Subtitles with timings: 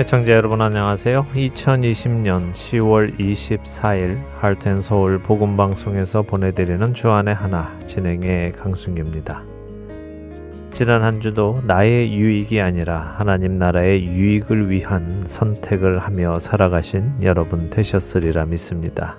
[0.00, 1.26] 애청자 여러분 안녕하세요.
[1.34, 9.42] 2020년 10월 24일 할텐서울 복음방송에서 보내드리는 주안의 하나 진행의 강승규입니다.
[10.70, 18.44] 지난 한 주도 나의 유익이 아니라 하나님 나라의 유익을 위한 선택을 하며 살아가신 여러분 되셨으리라
[18.44, 19.16] 믿습니다.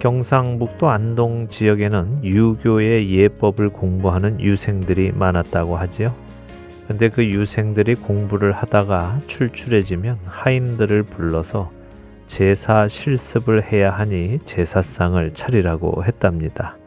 [0.00, 6.27] 경상북도 안동 지역에는 유교의 예법을 공부하는 유생들이 많았다고 하지요.
[6.88, 11.70] 근데 그 유생들이 공부를 하다가 출출해지면 하인들을 불러서
[12.26, 16.78] 제사 실습을 해야 하니 제사상을 차리라고 했답니다.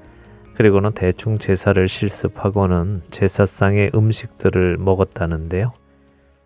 [0.55, 5.72] 그리고는 대충 제사를 실습하고는 제사상의 음식들을 먹었다는데요.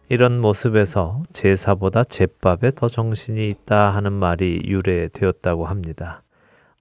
[0.10, 6.24] 이런 모습에서 제사보다 제밥에 더 정신이 있다 하는 말이 유래되었다고 합니다.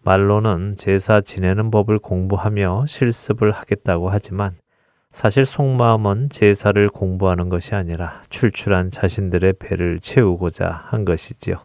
[0.02, 4.56] 말로는 제사 지내는 법을 공부하며 실습을 하겠다고 하지만
[5.14, 11.58] 사실 속마음은 제사를 공부하는 것이 아니라 출출한 자신들의 배를 채우고자 한 것이지요.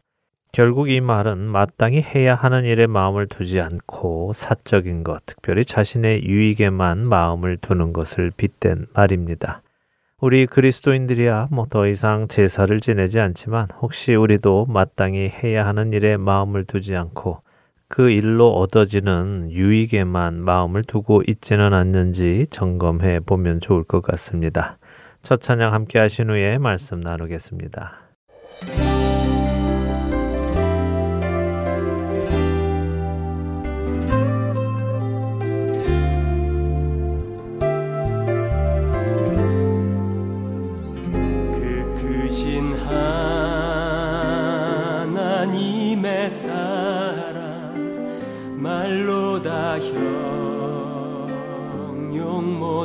[0.51, 6.99] 결국 이 말은 마땅히 해야 하는 일에 마음을 두지 않고 사적인 것, 특별히 자신의 유익에만
[7.07, 9.63] 마음을 두는 것을 빗댄 말입니다.
[10.21, 16.65] 우리 그리스도인들이야 뭐 더 이상 제사를 지내지 않지만 혹시 우리도 마땅히 해야 하는 일에 마음을
[16.65, 17.41] 두지 않고
[17.89, 24.77] 그 일로 얻어지는 유익에만 마음을 두고 있지는 않는지 점검해 보면 좋을 것 같습니다.
[25.23, 28.09] 첫 찬양 함께 하신 후에 말씀 나누겠습니다.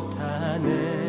[0.01, 1.04] 죄범한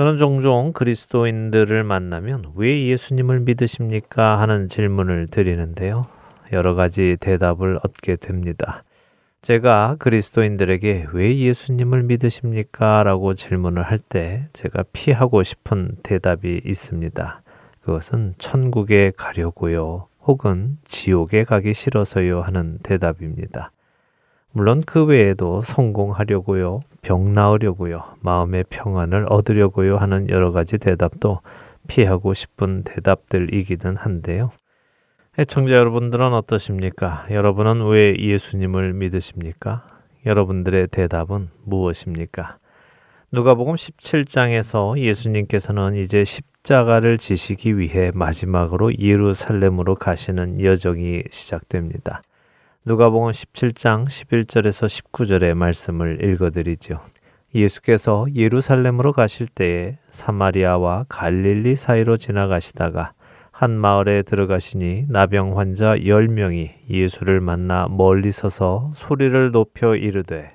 [0.00, 4.40] 저는 종종 그리스도인들을 만나면 왜 예수님을 믿으십니까?
[4.40, 6.06] 하는 질문을 드리는데요.
[6.52, 8.82] 여러 가지 대답을 얻게 됩니다.
[9.42, 13.02] 제가 그리스도인들에게 왜 예수님을 믿으십니까?
[13.02, 17.42] 라고 질문을 할 때 제가 피하고 싶은 대답이 있습니다.
[17.82, 20.06] 그것은 천국에 가려고요.
[20.22, 23.70] 혹은 지옥에 가기 싫어서요 하는 대답입니다.
[24.52, 31.40] 물론 그 외에도 성공하려고요, 병 나으려고요, 마음의 평안을 얻으려고요 하는 여러 가지 대답도
[31.86, 34.50] 피하고 싶은 대답들이기는 한데요.
[35.38, 37.26] 애청자 여러분들은 어떠십니까?
[37.30, 39.86] 여러분은 왜 예수님을 믿으십니까?
[40.26, 42.58] 여러분들의 대답은 무엇입니까?
[43.30, 52.22] 누가복음 17장에서 예수님께서는 이제 십자가를 지시기 위해 마지막으로 예루살렘으로 가시는 여정이 시작됩니다.
[52.86, 56.98] 누가복음 17장 11절에서 19절의 말씀을 읽어드리죠.
[57.54, 63.12] 예수께서 예루살렘으로 가실 때에 사마리아와 갈릴리 사이로 지나가시다가
[63.52, 70.52] 한 마을에 들어가시니 나병 환자 10명이 예수를 만나 멀리 서서 소리를 높여 이르되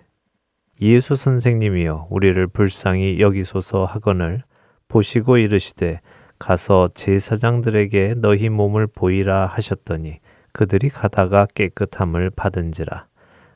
[0.81, 4.41] 예수 선생님이여 우리를 불쌍히 여기소서 하거늘
[4.87, 6.01] 보시고 이르시되
[6.39, 10.21] 가서 제사장들에게 너희 몸을 보이라 하셨더니
[10.55, 13.07] 그들이 가다가 깨끗함을 받은지라.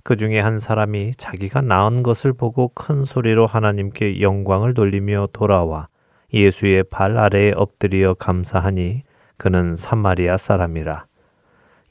[0.04, 5.88] 그 중에 한 사람이 자기가 나은 것을 보고 큰 소리로 하나님께 영광을 돌리며 돌아와
[6.34, 9.04] 예수의 발 아래에 엎드려 감사하니
[9.38, 11.06] 그는 사마리아 사람이라.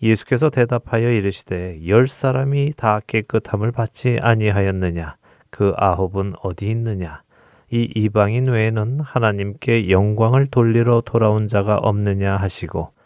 [0.03, 5.17] 예수께서 대답하여 이르시되 열 사람이 다 깨끗함을 받지 아니하였느냐
[5.49, 7.23] 그 아홉은 어디 있느냐
[7.71, 12.98] 이 이방인 외에는 하나님께 영광을 돌리러 돌아온 자가 없느냐 하시고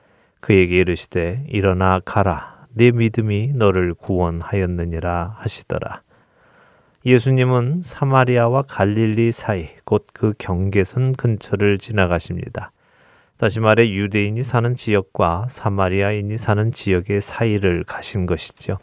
[0.42, 6.02] 그에게 이르시되 일어나 가라 네 믿음이 너를 구원하였느니라 하시더라.
[7.06, 12.72] 예수님은 사마리아와 갈릴리 사이 곧 그 경계선 근처를 지나가십니다.
[13.38, 18.78] 다시 말해 유대인이 사는 지역과 사마리아인이 사는 지역의 사이를 가신 것이죠.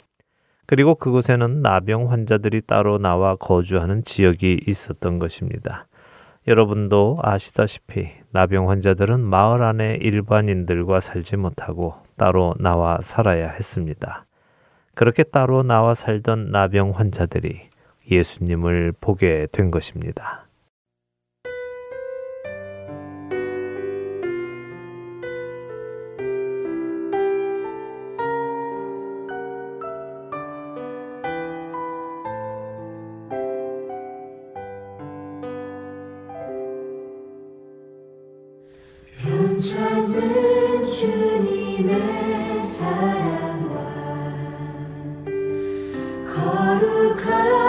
[0.65, 5.87] 그리고 그곳에는 나병 환자들이 따로 나와 거주하는 지역이 있었던 것입니다.
[6.49, 14.25] 여러분도 아시다시피 나병 환자들은 마을 안에 일반인들과 살지 못하고 따로 나와 살아야 했습니다.
[14.95, 17.69] 그렇게 따로 나와 살던 나병 환자들이
[18.09, 20.48] 예수님을 보게 된 것입니다.
[42.79, 43.75] 사랑과
[46.25, 47.68] 거룩한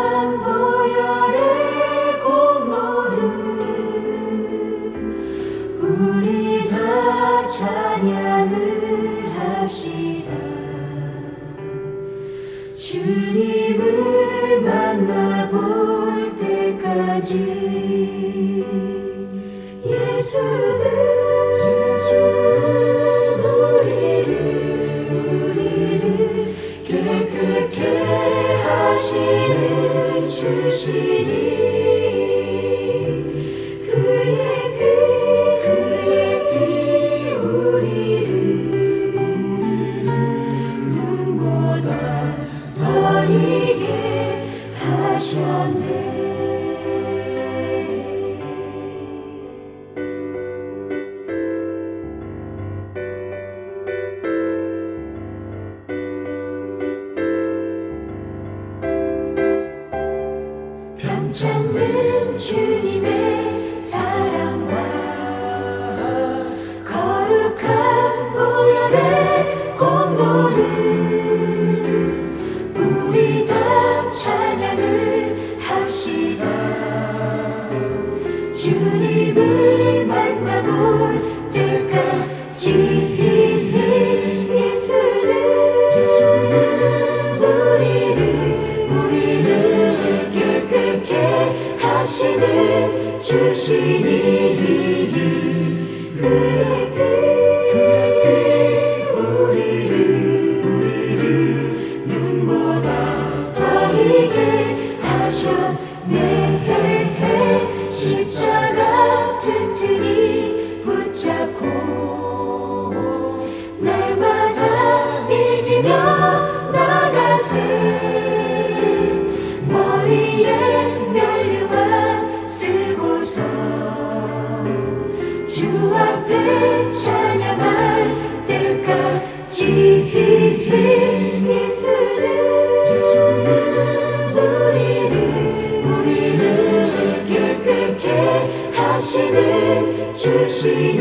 [140.38, 141.00] 하시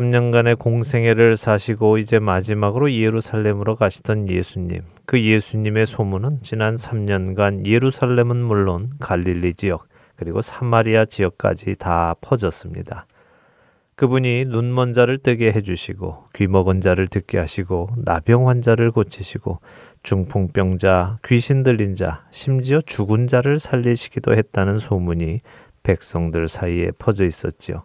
[0.00, 4.82] 3년간의 공생애를 사시고 이제 마지막으로 예루살렘으로 가시던 예수님.
[5.04, 13.06] 그 예수님의 소문은 지난 3년간 예루살렘은 물론 갈릴리 지역 그리고 사마리아 지역까지 다 퍼졌습니다.
[13.96, 19.60] 그분이 눈먼 자를 뜨게 해주시고 귀먹은 자를 듣게 하시고 나병 환자를 고치시고
[20.02, 25.40] 중풍병자, 귀신 들린 자, 심지어 죽은 자를 살리시기도 했다는 소문이
[25.82, 27.84] 백성들 사이에 퍼져 있었지요.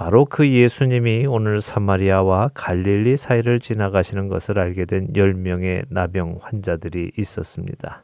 [0.00, 8.02] 바로 그 예수님이 오늘 사마리아와 갈릴리 사이를 지나가시는 것을 알게 된 10명의 나병 환자들이 있었습니다.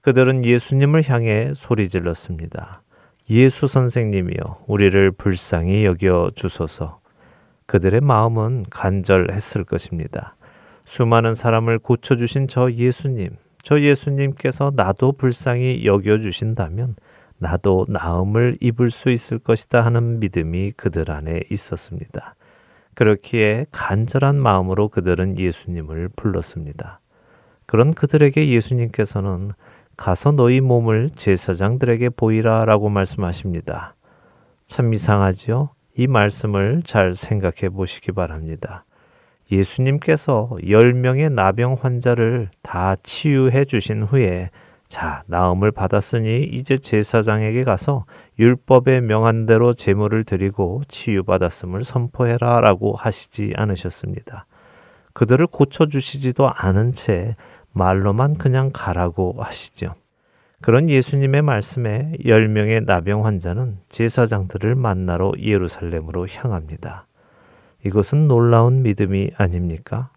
[0.00, 2.82] 그들은 예수님을 향해 소리 질렀습니다.
[3.30, 6.98] 예수 선생님이여, 우리를 불쌍히 여겨 주소서.
[7.66, 10.34] 그들의 마음은 간절했을 것입니다.
[10.84, 16.96] 수많은 사람을 고쳐주신 저 예수님, 저 예수님께서 나도 불쌍히 여겨주신다면
[17.40, 22.36] 나도 나음을 입을 수 있을 것이다 하는 믿음이 그들 안에 있었습니다.
[22.94, 27.00] 그렇기에 간절한 마음으로 그들은 예수님을 불렀습니다.
[27.66, 29.52] 그런 그들에게 예수님께서는
[29.96, 33.94] 가서 너희 몸을 제사장들에게 보이라 라고 말씀하십니다.
[34.66, 35.70] 참 이상하지요?
[35.96, 38.84] 이 말씀을 잘 생각해 보시기 바랍니다.
[39.50, 44.50] 예수님께서 10명의 나병 환자를 다 치유해 주신 후에
[44.90, 48.06] 자, 나음을 받았으니 이제 제사장에게 가서
[48.40, 54.46] 율법에 명한 대로 제물을 드리고 치유받았음을 선포해라 라고 하시지 않으셨습니다.
[55.12, 57.36] 그들을 고쳐주시지도 않은 채
[57.70, 59.94] 말로만 그냥 가라고 하시죠.
[60.60, 67.06] 그런 예수님의 말씀에 10명의 나병 환자는 제사장들을 만나러 예루살렘으로 향합니다.
[67.86, 70.10] 이것은 놀라운 믿음이 아닙니까?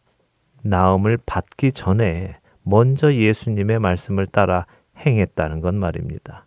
[0.63, 4.65] 나음을 받기 전에 먼저 예수님의 말씀을 따라
[4.98, 6.46] 행했다는 건 말입니다.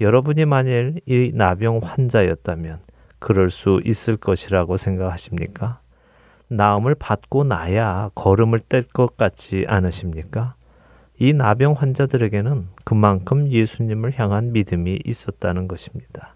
[0.00, 2.80] 여러분이 만일 이 나병 환자였다면
[3.18, 5.80] 그럴 수 있을 것이라고 생각하십니까?
[6.48, 10.54] 나음을 받고 나야 걸음을 뗄 것 같지 않으십니까?
[11.18, 16.34] 이 나병 환자들에게는 그만큼 예수님을 향한 믿음이 있었다는 것입니다.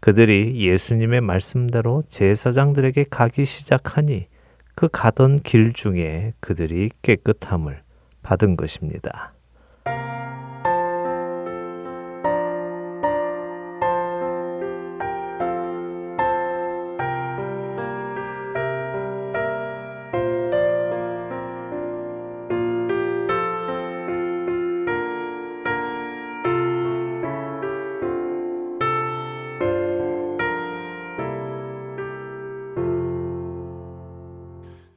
[0.00, 4.26] 그들이 예수님의 말씀대로 제사장들에게 가기 시작하니
[4.74, 7.83] 그 가던 길 중에 그들이 깨끗함을
[8.24, 9.34] 받은 것입니다.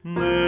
[0.02, 0.47] 내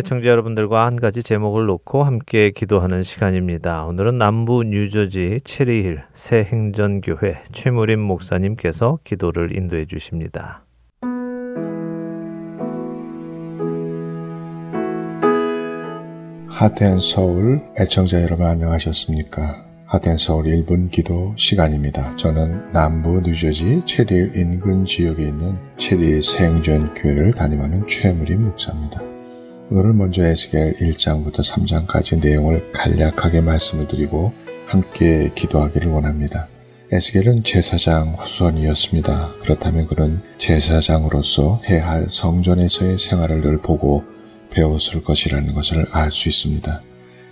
[0.00, 3.84] 애청자 여러분들과 한 가지 제목을 놓고 함께 기도하는 시간입니다.
[3.84, 10.64] 오늘은 남부 뉴저지 체리힐 새 행전교회 최무림 목사님께서 기도를 인도해 주십니다.
[16.48, 19.66] 하트앤 서울 애청자 여러분 안녕하셨습니까?
[19.84, 22.16] 하트앤 서울 1분 기도 시간입니다.
[22.16, 29.09] 저는 남부 뉴저지 체리힐 인근 지역에 있는 체리힐 새 행전교회를 담임하는 최무림 목사입니다.
[29.72, 34.32] 오늘은 먼저 에스겔 1장부터 3장까지 내용을 간략하게 말씀을 드리고
[34.66, 36.48] 함께 기도하기를 원합니다.
[36.90, 39.34] 에스겔은 제사장 후손이었습니다.
[39.40, 44.02] 그렇다면 그는 제사장으로서 해야 할 성전에서의 생활을 늘 보고
[44.50, 46.80] 배웠을 것이라는 것을 알 수 있습니다.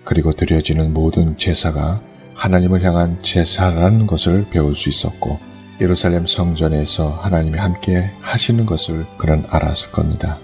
[0.04, 2.00] 그리고 드려지는 모든 제사가
[2.34, 5.40] 하나님을 향한 제사라는 것을 배울 수 있었고
[5.80, 10.38] 예루살렘 성전에서 하나님이 함께 하시는 것을 그는 알았을 겁니다.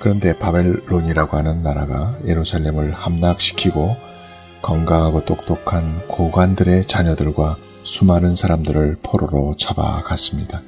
[0.00, 3.96] 그런데 바벨론이라고 하는 나라가 예루살렘을 함락시키고
[4.62, 10.62] 건강하고 똑똑한 고관들의 자녀들과 수많은 사람들을 포로로 잡아갔습니다.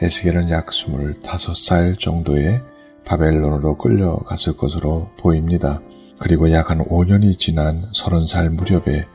[0.00, 2.60] 에스겔은 약 25살 정도의
[3.04, 5.80] 바벨론으로 끌려갔을 것으로 보입니다.
[6.18, 9.06] 그리고 약 한 5년이 지난 30살 무렵에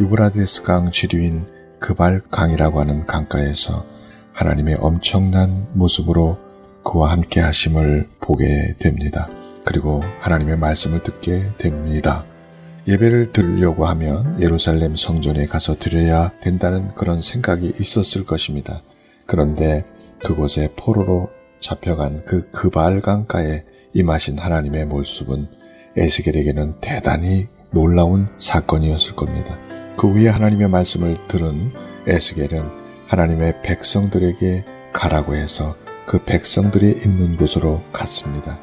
[0.00, 1.46] 유브라데스 강 지류인
[1.78, 3.84] 그발 강이라고 하는 강가에서
[4.32, 6.38] 하나님의 엄청난 모습으로
[6.84, 9.28] 그와 함께 하심을 보게 됩니다.
[9.64, 12.24] 그리고 하나님의 말씀을 듣게 됩니다.
[12.86, 18.82] 예배를 드리려고 하면 예루살렘 성전에 가서 드려야 된다는 그런 생각이 있었을 것입니다.
[19.26, 19.84] 그런데
[20.22, 25.48] 그곳에 포로로 잡혀간 그 그발강가에 임하신 하나님의 모습은
[25.96, 29.56] 에스겔에게는 대단히 놀라운 사건이었을 겁니다.
[29.96, 31.72] 그 위에 하나님의 말씀을 들은
[32.06, 32.68] 에스겔은
[33.06, 35.74] 하나님의 백성들에게 가라고 해서
[36.06, 38.58] 그 백성들이 있는 곳으로 갔습니다.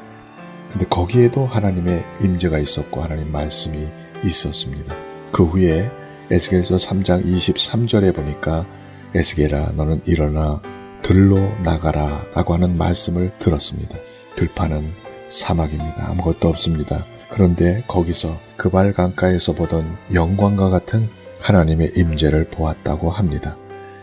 [0.70, 3.88] 근데 거기에도 하나님의 임재가 있었고 하나님 말씀이
[4.24, 4.94] 있었습니다.
[5.32, 5.90] 그 후에
[6.30, 8.66] 에스겔서 3장 23절에 보니까
[9.14, 10.62] 에스겔아 너는 일어나
[11.02, 13.96] 들로 나가라 라고 하는 말씀을 들었습니다.
[14.36, 14.92] 들판은
[15.28, 16.08] 사막입니다.
[16.08, 17.04] 아무것도 없습니다.
[17.28, 21.08] 그런데 거기서 그발 강가에서 보던 영광과 같은
[21.40, 23.56] 하나님의 임재를 보았다고 합니다.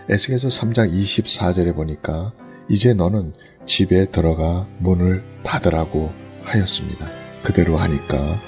[0.09, 2.33] 에스겔서 3장 24절에 보니까
[2.69, 3.33] 이제 너는
[3.65, 6.11] 집에 들어가 문을 닫으라고
[6.43, 7.07] 하였습니다.
[7.43, 8.39] 그대로 하니까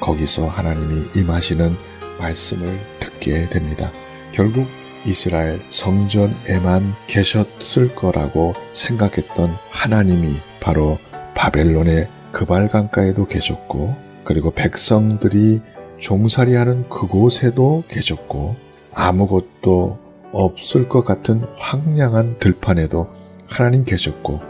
[0.00, 1.74] 거기서 하나님이 임하시는
[2.18, 3.90] 말씀을 듣게 됩니다.
[4.32, 4.66] 결국
[5.06, 10.98] 이스라엘 성전에만 계셨을 거라고 생각했던 하나님이 바로
[11.34, 15.60] 바벨론의 그발강가에도 계셨고 그리고 백성들이
[15.98, 18.56] 종살이하는 그곳에도 계셨고
[18.92, 19.98] 아무것도
[20.32, 23.08] 없을 것 같은 황량한 들판에도
[23.50, 24.40] 하나님 계셨고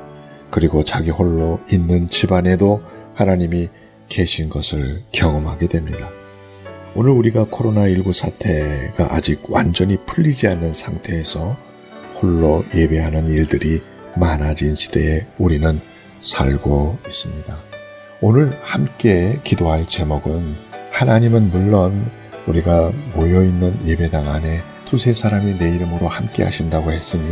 [0.51, 2.83] 그리고 자기 홀로 있는 집안에도
[3.15, 3.69] 하나님이
[4.09, 6.11] 계신 것을 경험하게 됩니다.
[6.95, 11.57] 오늘 우리가 코로나19 사태가 아직 완전히 풀리지 않는 상태에서
[12.21, 13.81] 홀로 예배하는 일들이
[14.17, 15.81] 많아진 시대에 우리는
[16.21, 17.57] 살고 있습니다.
[18.21, 20.57] 오늘 함께 기도할 제목은
[20.91, 22.11] 하나님은 물론
[22.47, 27.23] 우리가 모여있는 예배당 안에 두세 사람이 내 이름으로 함께 하신다고 했으니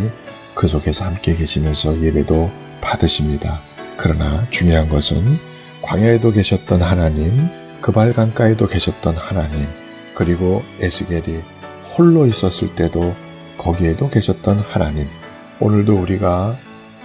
[0.58, 3.60] 그 속에서 함께 계시면서 예배도 받으십니다.
[3.96, 5.38] 그러나 중요한 것은
[5.82, 7.46] 광야에도 계셨던 하나님,
[7.80, 9.68] 그발강가에도 계셨던 하나님,
[10.16, 11.42] 그리고 에스겔이
[11.96, 13.14] 홀로 있었을 때도
[13.56, 15.06] 거기에도 계셨던 하나님.
[15.60, 16.58] 오늘도 우리가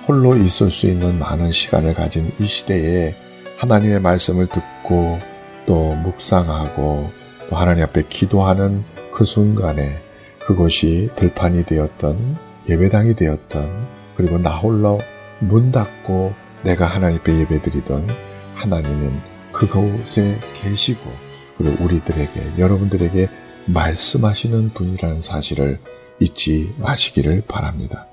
[0.08, 3.16] 홀로 있을 수 있는 많은 시간을 가진 이 시대에
[3.58, 5.20] 하나님의 말씀을 듣고
[5.68, 7.12] 또 묵상하고
[7.52, 10.02] 또 하나님 앞에 기도하는 그 순간에
[10.40, 15.00] 그것이 들판이 되었던 예배당이 되었던 그리고 나 홀로
[15.40, 18.08] 문 닫고 내가 하나님 앞에 예배드리던
[18.56, 19.20] 하나님은
[19.52, 21.12] 그곳에 계시고
[21.58, 23.30] 그리고 우리들에게 여러분들에게
[23.66, 25.80] 말씀하시는 분이라는 사실을
[26.20, 28.08] 잊지 마시기를 바랍니다.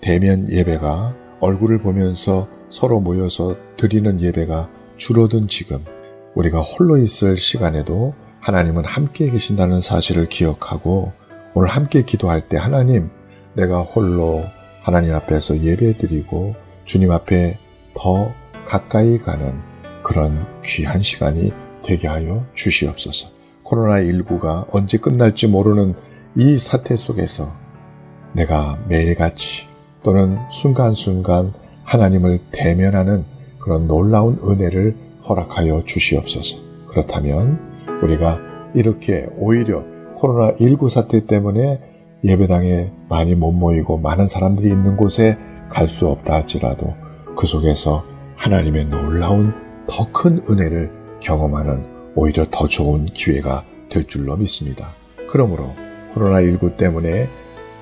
[0.00, 5.84] 대면 예배가 얼굴을 보면서 서로 모여서 드리는 예배가 줄어든 지금
[6.34, 11.12] 우리가 홀로 있을 시간에도 하나님은 함께 계신다는 사실을 기억하고
[11.54, 13.10] 오늘 함께 기도할 때 하나님
[13.54, 14.44] 내가 홀로
[14.82, 17.58] 하나님 앞에서 예배드리고 주님 앞에
[17.94, 18.32] 더
[18.66, 19.54] 가까이 가는
[20.02, 23.30] 그런 귀한 시간이 되게 하여 주시옵소서.
[23.64, 25.94] 코로나19가 언제 끝날지 모르는
[26.36, 27.52] 이 사태 속에서
[28.32, 29.66] 내가 매일같이
[30.02, 31.52] 또는 순간순간
[31.84, 33.24] 하나님을 대면하는
[33.58, 36.58] 그런 놀라운 은혜를 허락하여 주시옵소서.
[36.88, 37.58] 그렇다면
[38.02, 38.38] 우리가
[38.74, 39.84] 이렇게 오히려
[40.16, 41.93] 코로나19 사태 때문에
[42.24, 45.36] 예배당에 많이 못 모이고 많은 사람들이 있는 곳에
[45.68, 46.94] 갈 수 없다 할지라도
[47.36, 48.04] 그 속에서
[48.36, 49.52] 하나님의 놀라운
[49.86, 51.84] 더 큰 은혜를 경험하는
[52.14, 54.88] 오히려 더 좋은 기회가 될 줄로 믿습니다.
[55.28, 55.74] 그러므로
[56.12, 57.28] 코로나19 때문에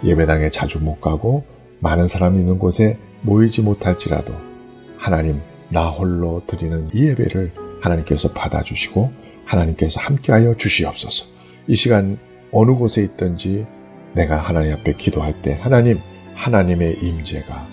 [0.04, 1.44] 예배당에 자주 못 가고
[1.80, 4.32] 많은 사람 있는 곳에 모이지 못할지라도
[4.96, 9.10] 하나님 나 홀로 드리는 이 예배를 하나님께서 받아주시고
[9.44, 11.26] 하나님께서 함께하여 주시옵소서.
[11.66, 12.18] 이 시간
[12.52, 13.66] 어느 곳에 있든지
[14.14, 15.98] 내가 하나님 앞에 기도할 때 하나님
[16.34, 17.66] 하나님의 임재가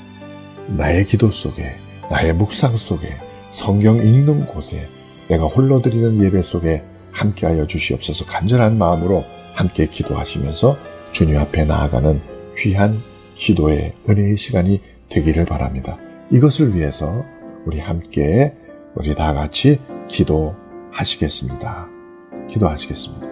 [0.68, 1.76] 나의 기도 속에
[2.10, 3.16] 나의 묵상 속에
[3.50, 4.88] 성경 읽는 곳에
[5.28, 9.24] 내가 홀로 드리는 예배 속에 함께하여 주시옵소서 간절한 마음으로
[9.54, 10.78] 함께 기도하시면서
[11.12, 12.22] 주님 앞에 나아가는
[12.56, 13.02] 귀한
[13.36, 15.98] 기도의 은혜의 시간이 되기를 바랍니다.
[16.32, 17.26] 이것을 위해서
[17.66, 18.54] 우리 함께
[18.96, 21.88] 우리 다 같이 기도하시겠습니다.
[22.48, 23.29] 기도하시겠습니다.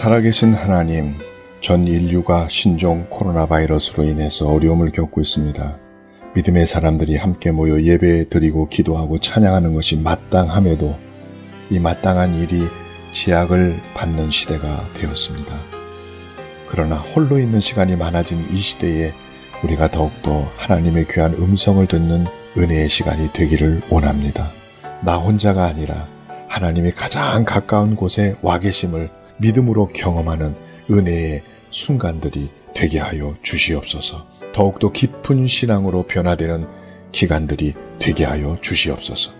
[0.00, 1.14] 살아계신 하나님,
[1.60, 5.76] 전 인류가 신종 코로나 바이러스로 인해서 어려움을 겪고 있습니다.
[6.34, 10.96] 믿음의 사람들이 함께 모여 예배 드리고 기도하고 찬양하는 것이 마땅함에도
[11.68, 12.62] 이 마땅한 일이
[13.12, 15.54] 제약을 받는 시대가 되었습니다.
[16.70, 19.12] 그러나 홀로 있는 시간이 많아진 이 시대에
[19.62, 22.24] 우리가 더욱더 하나님의 귀한 음성을 듣는
[22.56, 24.50] 은혜의 시간이 되기를 원합니다.
[25.02, 26.08] 나 혼자가 아니라
[26.48, 30.54] 하나님이 가장 가까운 곳에 와 계심을 믿음으로 경험하는
[30.90, 34.26] 은혜의 순간들이 되게 하여 주시옵소서.
[34.52, 36.66] 더욱더 깊은 신앙으로 변화되는
[37.12, 39.32] 기간들이 되게 하여 주시옵소서.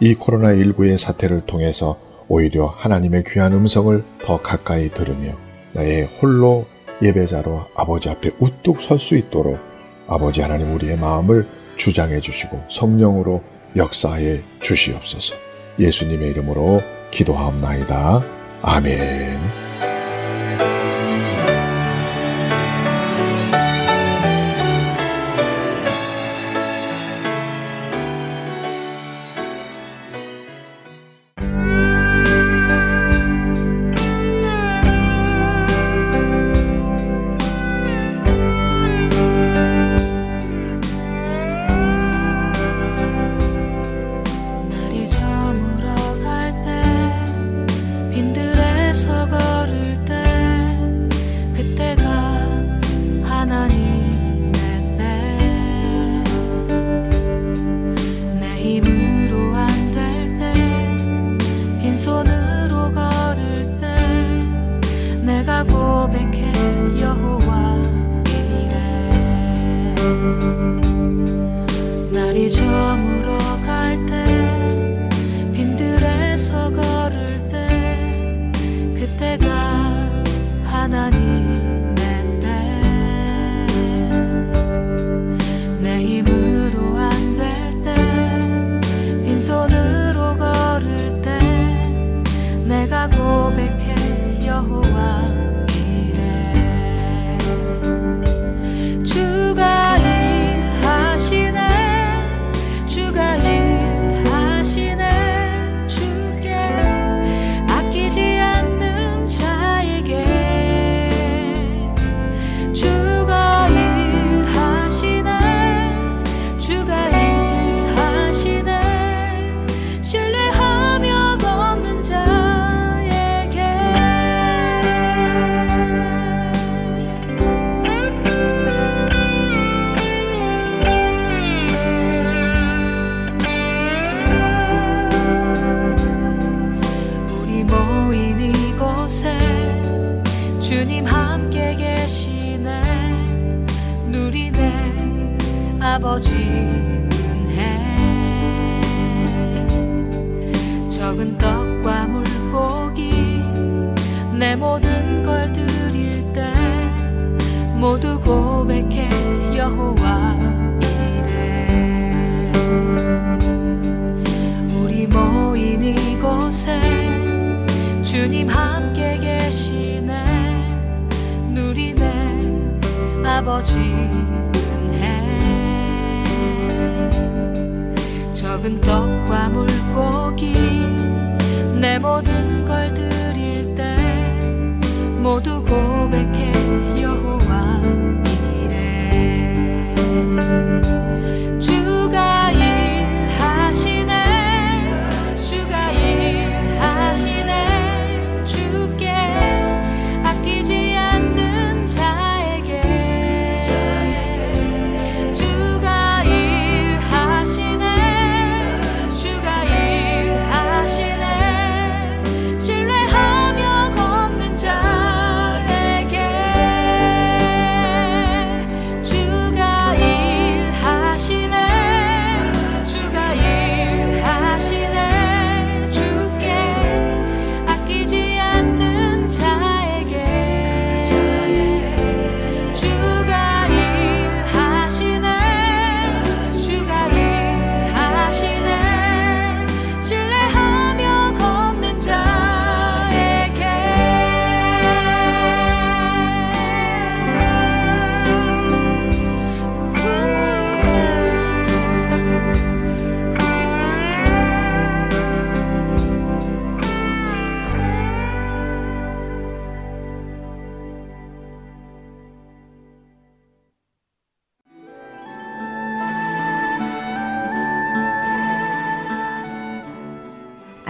[0.00, 5.36] 이 코로나19의 사태를 통해서 오히려 하나님의 귀한 음성을 더 가까이 들으며
[5.72, 6.66] 나의 홀로
[7.02, 9.58] 예배자로 아버지 앞에 우뚝 설 수 있도록
[10.06, 13.42] 아버지 하나님 우리의 마음을 주장해 주시고 성령으로
[13.76, 15.36] 역사해 주시옵소서.
[15.78, 16.80] 예수님의 이름으로
[17.10, 18.35] 기도하옵나이다.
[18.68, 19.65] 아멘.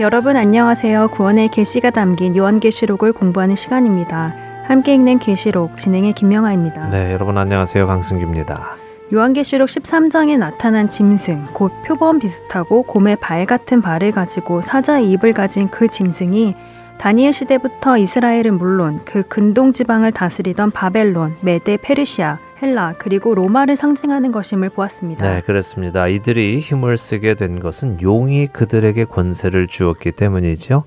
[0.00, 1.08] 여러분 안녕하세요.
[1.08, 4.32] 구원의 계시가 담긴 요한계시록을 공부하는 시간입니다.
[4.62, 6.90] 함께 읽는 계시록 진행의 김명아입니다.
[6.90, 7.84] 네, 여러분 안녕하세요.
[7.84, 8.76] 강승규입니다.
[9.12, 15.66] 요한계시록 13장에 나타난 짐승, 곧 표범 비슷하고 곰의 발 같은 발을 가지고 사자의 입을 가진
[15.68, 16.54] 그 짐승이
[16.98, 24.32] 다니엘 시대부터 이스라엘은 물론 그 근동 지방을 다스리던 바벨론, 메데, 페르시아, 헬라 그리고 로마를 상징하는
[24.32, 25.28] 것임을 보았습니다.
[25.34, 26.08] 네, 그렇습니다.
[26.08, 30.84] 이들이 힘을 쓰게 된 것은 용이 그들에게 권세를 주었기 때문이죠.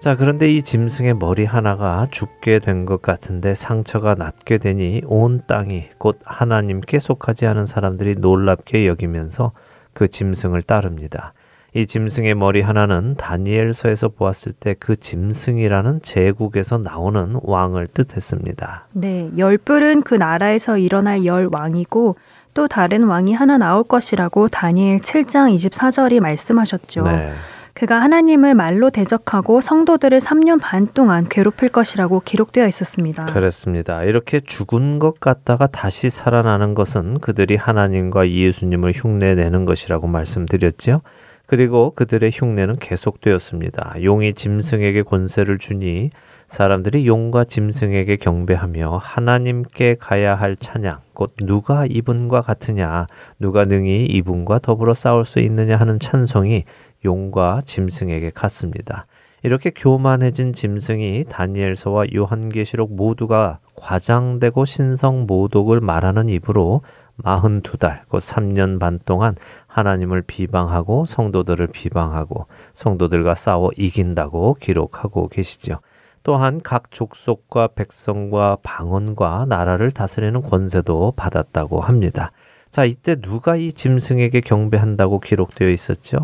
[0.00, 5.90] 자, 그런데 이 짐승의 머리 하나가 죽게 된 것 같은데 상처가 낫게 되니 온 땅이
[5.98, 9.52] 곧 하나님께 속하지 않은 사람들이 놀랍게 여기면서
[9.92, 11.34] 그 짐승을 따릅니다.
[11.74, 18.86] 이 짐승의 머리 하나는 다니엘서에서 보았을 때 그 짐승이라는 제국에서 나오는 왕을 뜻했습니다.
[18.92, 22.16] 네, 열불은 그 나라에서 일어날 열 왕이고
[22.54, 27.02] 또 다른 왕이 하나 나올 것이라고 다니엘 7장 24절이 말씀하셨죠.
[27.02, 27.32] 네.
[27.74, 33.26] 그가 하나님을 말로 대적하고 성도들을 3년 반 동안 괴롭힐 것이라고 기록되어 있었습니다.
[33.26, 34.02] 그렇습니다.
[34.02, 41.02] 이렇게 죽은 것 같다가 다시 살아나는 것은 그들이 하나님과 예수님을 흉내내는 것이라고 말씀드렸죠.
[41.50, 44.04] 그리고 그들의 흉내는 계속되었습니다.
[44.04, 46.10] 용이 짐승에게 권세를 주니
[46.46, 53.08] 사람들이 용과 짐승에게 경배하며 하나님께 가야 할 찬양, 곧 누가 이분과 같으냐,
[53.40, 56.62] 누가 능히 이분과 더불어 싸울 수 있느냐 하는 찬송이
[57.04, 59.06] 용과 짐승에게 갔습니다.
[59.42, 66.82] 이렇게 교만해진 짐승이 다니엘서와 요한계시록 모두가 과장되고 신성 모독을 말하는 입으로
[67.24, 69.34] 42달, 곧 3년 반 동안
[69.70, 75.78] 하나님을 비방하고 성도들을 비방하고 성도들과 싸워 이긴다고 기록하고 계시죠.
[76.22, 82.32] 또한 각 족속과 백성과 방언과 나라를 다스리는 권세도 받았다고 합니다.
[82.70, 86.18] 자, 이때 누가 이 짐승에게 경배한다고 기록되어 있었죠?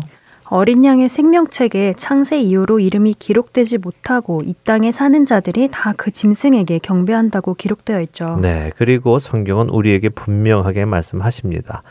[0.49, 6.79] 어린 양의 생명책에 창세 이후로 이름이 기록되지 못하고 이 땅에 사는 자들이 다 그 짐승에게
[6.79, 8.37] 경배한다고 기록되어 있죠.
[8.41, 11.83] 네, 그리고 성경은 우리에게 분명하게 말씀하십니다.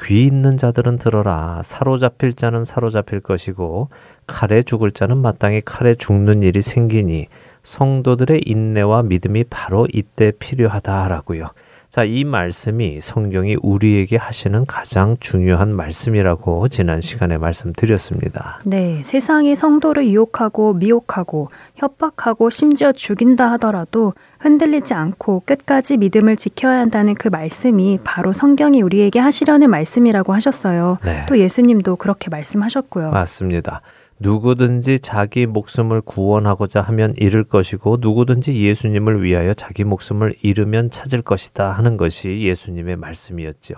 [0.00, 1.60] 귀 있는 자들은 들어라.
[1.62, 3.88] 사로잡힐 자는 사로잡힐 것이고
[4.26, 7.28] 칼에 죽을 자는 마땅히 칼에 죽는 일이 생기니
[7.62, 11.48] 성도들의 인내와 믿음이 바로 이때 필요하다라고요.
[11.94, 18.58] 자, 이 말씀이 성경이 우리에게 하시는 가장 중요한 말씀이라고 지난 시간에 말씀드렸습니다.
[18.64, 24.12] 네, 세상이 성도를 유혹하고 미혹하고 협박하고 심지어 죽인다 하더라도
[24.44, 30.98] 흔들리지 않고 끝까지 믿음을 지켜야 한다는 그 말씀이 바로 성경이 우리에게 하시려는 말씀이라고 하셨어요.
[31.02, 31.24] 네.
[31.26, 33.10] 또 예수님도 그렇게 말씀하셨고요.
[33.10, 33.80] 맞습니다.
[34.18, 41.72] 누구든지 자기 목숨을 구원하고자 하면 잃을 것이고 누구든지 예수님을 위하여 자기 목숨을 잃으면 찾을 것이다
[41.72, 43.74] 하는 것이 예수님의 말씀이었죠.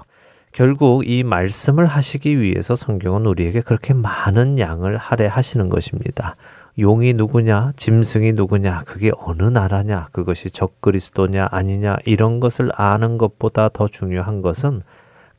[0.52, 6.34] 결국 이 말씀을 하시기 위해서 성경은 우리에게 그렇게 많은 양을 할애하시는 것입니다.
[6.78, 13.88] 용이 누구냐, 짐승이 누구냐, 그게 어느 나라냐, 그것이 적그리스도냐 아니냐 이런 것을 아는 것보다 더
[13.88, 14.82] 중요한 것은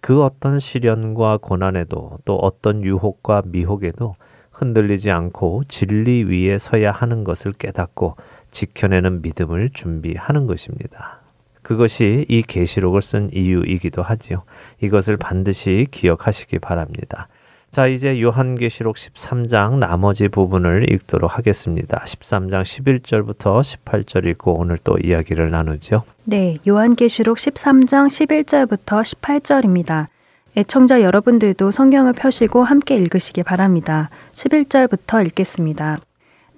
[0.01, 4.15] 그 어떤 시련과 고난에도 또 어떤 유혹과 미혹에도
[4.51, 8.15] 흔들리지 않고 진리 위에 서야 하는 것을 깨닫고
[8.49, 11.19] 지켜내는 믿음을 준비하는 것입니다.
[11.61, 14.43] 그것이 이 계시록을 쓴 이유이기도 하지요.
[14.81, 17.27] 이것을 반드시 기억하시기 바랍니다.
[17.77, 22.03] 자, 이제 요한계시록 13장 나머지 부분을 읽도록 하겠습니다.
[22.07, 26.01] 13장 11절부터 18절 읽고 오늘 또 이야기를 나누죠.
[26.23, 30.07] 네, 요한계시록 13장 11절부터 18절입니다.
[30.57, 34.09] 애청자 여러분들도 성경을 펴시고 함께 읽으시기 바랍니다.
[34.31, 35.99] 11절부터 읽겠습니다.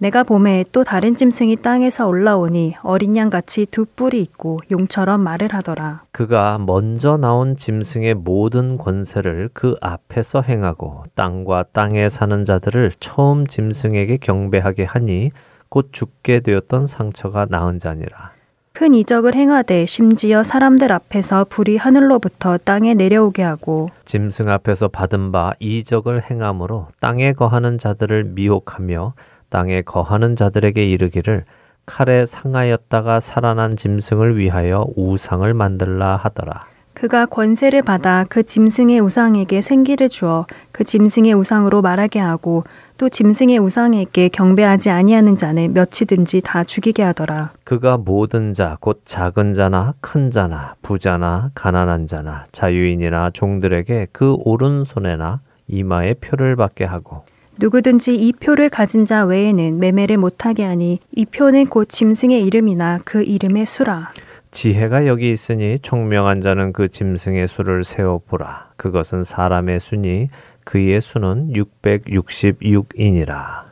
[0.02, 5.54] 내가 봄에 또 다른 짐승이 땅에서 올라오니 어린 양 같이 두 뿔이 있고 용처럼 말을
[5.54, 6.04] 하더라.
[6.14, 14.18] 그가 먼저 나온 짐승의 모든 권세를 그 앞에서 행하고 땅과 땅에 사는 자들을 처음 짐승에게
[14.18, 15.32] 경배하게 하니
[15.68, 18.32] 곧 죽게 되었던 상처가 나은 자니라.
[18.72, 25.52] 큰 이적을 행하되 심지어 사람들 앞에서 불이 하늘로부터 땅에 내려오게 하고 짐승 앞에서 받은 바
[25.60, 29.14] 이적을 행함으로 땅에 거하는 자들을 미혹하며
[29.50, 31.46] 땅에 거하는 자들에게 이르기를
[31.86, 36.66] 칼에 상하였다가 살아난 짐승을 위하여 우상을 만들라 하더라.
[36.94, 42.66] 그가 권세를 받아 그 짐승의 우상에게 생기를 주어 그 짐승의 우상으로 말하게 하고
[42.98, 47.52] 또 짐승의 우상에게 경배하지 아니하는 자는 몇이든지 다 죽이게 하더라.
[47.64, 55.40] 그가 모든 자, 곧 작은 자나 큰 자나 부자나 가난한 자나 자유인이나 종들에게 그 오른손에나
[55.68, 57.24] 이마에 표를 받게 하고
[57.60, 63.22] 누구든지 이 표를 가진 자 외에는 매매를 못하게 하니 이 표는 곧 짐승의 이름이나 그
[63.22, 64.14] 이름의 수라.
[64.52, 68.70] 지혜가 여기 있으니 총명한 자는 그 짐승의 수를 세어 보라.
[68.78, 70.30] 그것은 사람의 수니
[70.64, 73.69] 그의 수는 666이니라.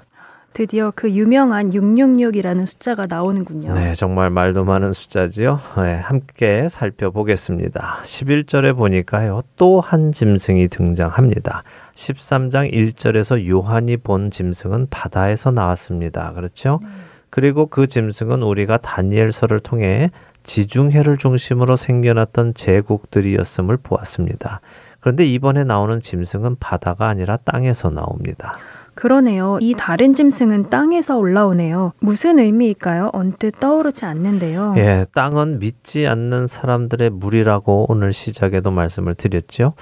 [0.58, 3.76] 드디어 그 유명한 666이라는 숫자가 나오는군요.
[3.76, 5.60] 네, 정말 말도 많은 숫자지요.
[5.78, 8.00] 네, 함께 살펴보겠습니다.
[8.02, 11.62] 11절에 보니까요, 또 한 짐승이 등장합니다.
[11.94, 16.34] 13장 1절에서 요한이 본 짐승은 바다에서 나왔습니다.
[16.34, 16.80] 그렇죠?
[17.30, 20.10] 그리고 그 짐승은 우리가 다니엘서를 통해
[20.42, 24.62] 지중해를 중심으로 생겨났던 제국들이었음을 보았습니다.
[25.02, 28.54] 그런데 이번에 나오는 짐승은 바다가 아니라 땅에서 나옵니다.
[28.98, 29.60] 그러네요.
[29.62, 31.94] 이 다른 짐승은 땅에서 올라오네요.
[32.00, 33.12] 무슨 의미일까요?
[33.14, 34.74] 언뜻 떠오르지 않는데요.
[34.78, 39.74] 예, 땅은 믿지 않는 사람들의 물이라고 오늘 시작에도 말씀을 드렸죠.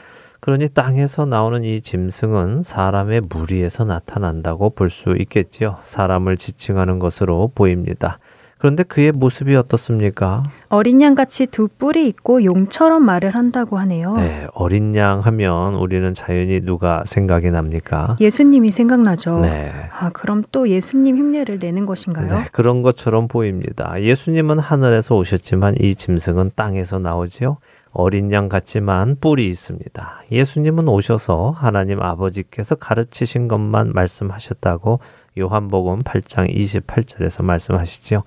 [0.42, 5.78] 그러니 땅에서 나오는 이 짐승은 사람의 무리에서 나타난다고 볼 수 있겠지요.
[5.84, 8.20] 사람을 지칭하는 것으로 보입니다.
[8.58, 10.44] 그런데 그의 모습이 어떻습니까?
[10.70, 14.14] 어린 양 같이 두 뿔이 있고 용처럼 말을 한다고 하네요.
[14.14, 18.16] 네, 어린 양 하면 우리는 자연히 누가 생각이 납니까?
[18.20, 19.42] 예수님이 생각나죠.
[19.42, 19.72] 네.
[19.92, 22.28] 아, 그럼 또 예수님 흉내를 내는 것인가요?
[22.28, 24.02] 네, 그런 것처럼 보입니다.
[24.02, 27.58] 예수님은 하늘에서 오셨지만 이 짐승은 땅에서 나오지요.
[27.96, 30.24] 어린 양 같지만 뿔이 있습니다.
[30.30, 35.00] 예수님은 오셔서 하나님 아버지께서 가르치신 것만 말씀하셨다고
[35.40, 38.24] 요한복음 8장 28절에서 말씀하시죠.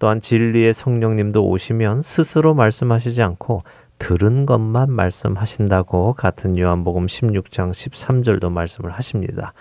[0.00, 3.62] 또한 진리의 성령님도 오시면 스스로 말씀하시지 않고
[3.98, 9.52] 들은 것만 말씀하신다고 같은 요한복음 16장 13절도 말씀을 하십니다.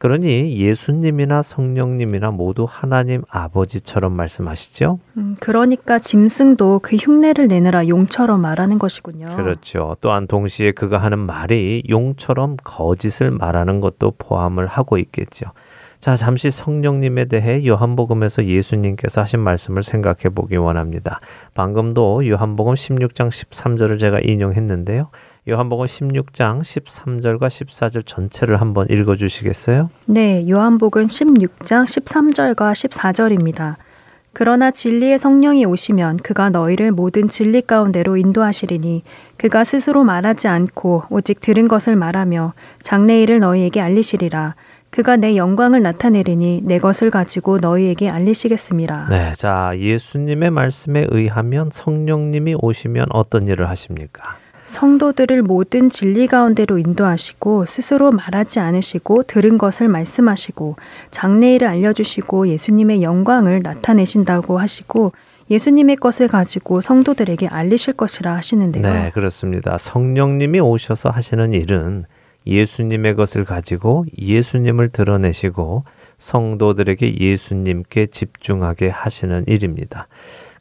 [0.00, 4.98] 그러니 예수님이나 성령님이나 모두 하나님 아버지처럼 말씀하시죠?
[5.18, 9.36] 음, 그러니까 짐승도 그 흉내를 내느라 용처럼 말하는 것이군요.
[9.36, 9.98] 그렇죠.
[10.00, 15.52] 또한 동시에 그가 하는 말이 용처럼 거짓을 말하는 것도 포함을 하고 있겠죠.
[15.98, 21.20] 자, 잠시 성령님에 대해 요한복음에서 예수님께서 하신 말씀을 생각해 보기 원합니다.
[21.52, 25.10] 방금도 요한복음 16장 13절을 제가 인용했는데요.
[25.48, 29.88] 요한복음 16장 13절과 14절 전체를 한번 읽어 주시겠어요?
[30.04, 33.76] 네, 요한복음 16장 13절과 14절입니다.
[34.32, 39.02] 그러나 진리의 성령이 오시면 그가 너희를 모든 진리 가운데로 인도하시리니
[39.38, 44.54] 그가 스스로 말하지 않고 오직 들은 것을 말하며 장래일을 너희에게 알리시리라.
[44.90, 49.06] 그가 내 영광을 나타내리니 내 것을 가지고 너희에게 알리시겠습니다.
[49.08, 54.36] 네, 자, 예수님의 말씀에 의하면 성령님이 오시면 어떤 일을 하십니까?
[54.70, 60.76] 성도들을 모든 진리 가운데로 인도하시고 스스로 말하지 않으시고 들은 것을 말씀하시고
[61.10, 65.12] 장래일을 알려주시고 예수님의 영광을 나타내신다고 하시고
[65.50, 68.82] 예수님의 것을 가지고 성도들에게 알리실 것이라 하시는데요.
[68.82, 69.76] 네, 그렇습니다.
[69.76, 72.04] 성령님이 오셔서 하시는 일은
[72.46, 75.82] 예수님의 것을 가지고 예수님을 드러내시고
[76.18, 80.06] 성도들에게 예수님께 집중하게 하시는 일입니다.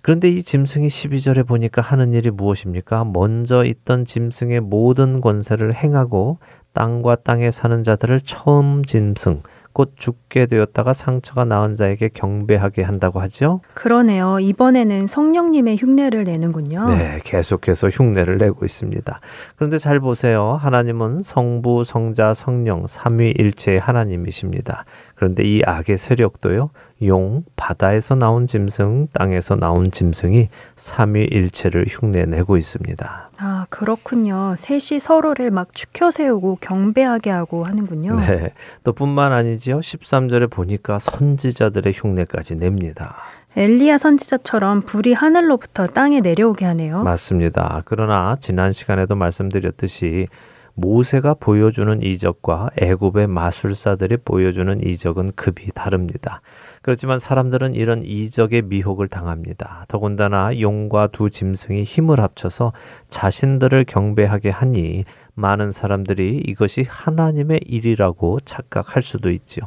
[0.09, 3.03] 그런데 이 짐승이 12절에 보니까 하는 일이 무엇입니까?
[3.03, 6.39] 먼저 있던 짐승의 모든 권세를 행하고
[6.73, 13.61] 땅과 땅에 사는 자들을 처음 짐승, 곧 죽게 되었다가 상처가 나은 자에게 경배하게 한다고 하죠.
[13.75, 14.39] 그러네요.
[14.39, 16.87] 이번에는 성령님의 흉내를 내는군요.
[16.87, 19.19] 네, 계속해서 흉내를 내고 있습니다.
[19.57, 20.57] 그런데 잘 보세요.
[20.59, 24.85] 하나님은 성부, 성자, 성령, 삼위일체의 하나님이십니다.
[25.13, 26.71] 그런데 이 악의 세력도요.
[27.03, 33.29] 용, 바다에서 나온 짐승, 땅에서 나온 짐승이 삼위일체를 흉내내고 있습니다.
[33.37, 34.55] 아, 그렇군요.
[34.57, 38.17] 셋이 서로를 막 추켜 세우고 경배하게 하고 하는군요.
[38.19, 38.51] 네.
[38.83, 39.79] 또 뿐만 아니지요.
[39.79, 43.15] 13절에 보니까 선지자들의 흉내까지 냅니다.
[43.55, 47.03] 엘리야 선지자처럼 불이 하늘로부터 땅에 내려오게 하네요.
[47.03, 47.81] 맞습니다.
[47.85, 50.27] 그러나 지난 시간에도 말씀드렸듯이
[50.75, 56.41] 모세가 보여주는 이적과 애굽의 마술사들이 보여주는 이적은 급이 다릅니다.
[56.81, 59.85] 그렇지만 사람들은 이런 이적의 미혹을 당합니다.
[59.87, 62.73] 더군다나 용과 두 짐승이 힘을 합쳐서
[63.09, 69.65] 자신들을 경배하게 하니 많은 사람들이 이것이 하나님의 일이라고 착각할 수도 있지요.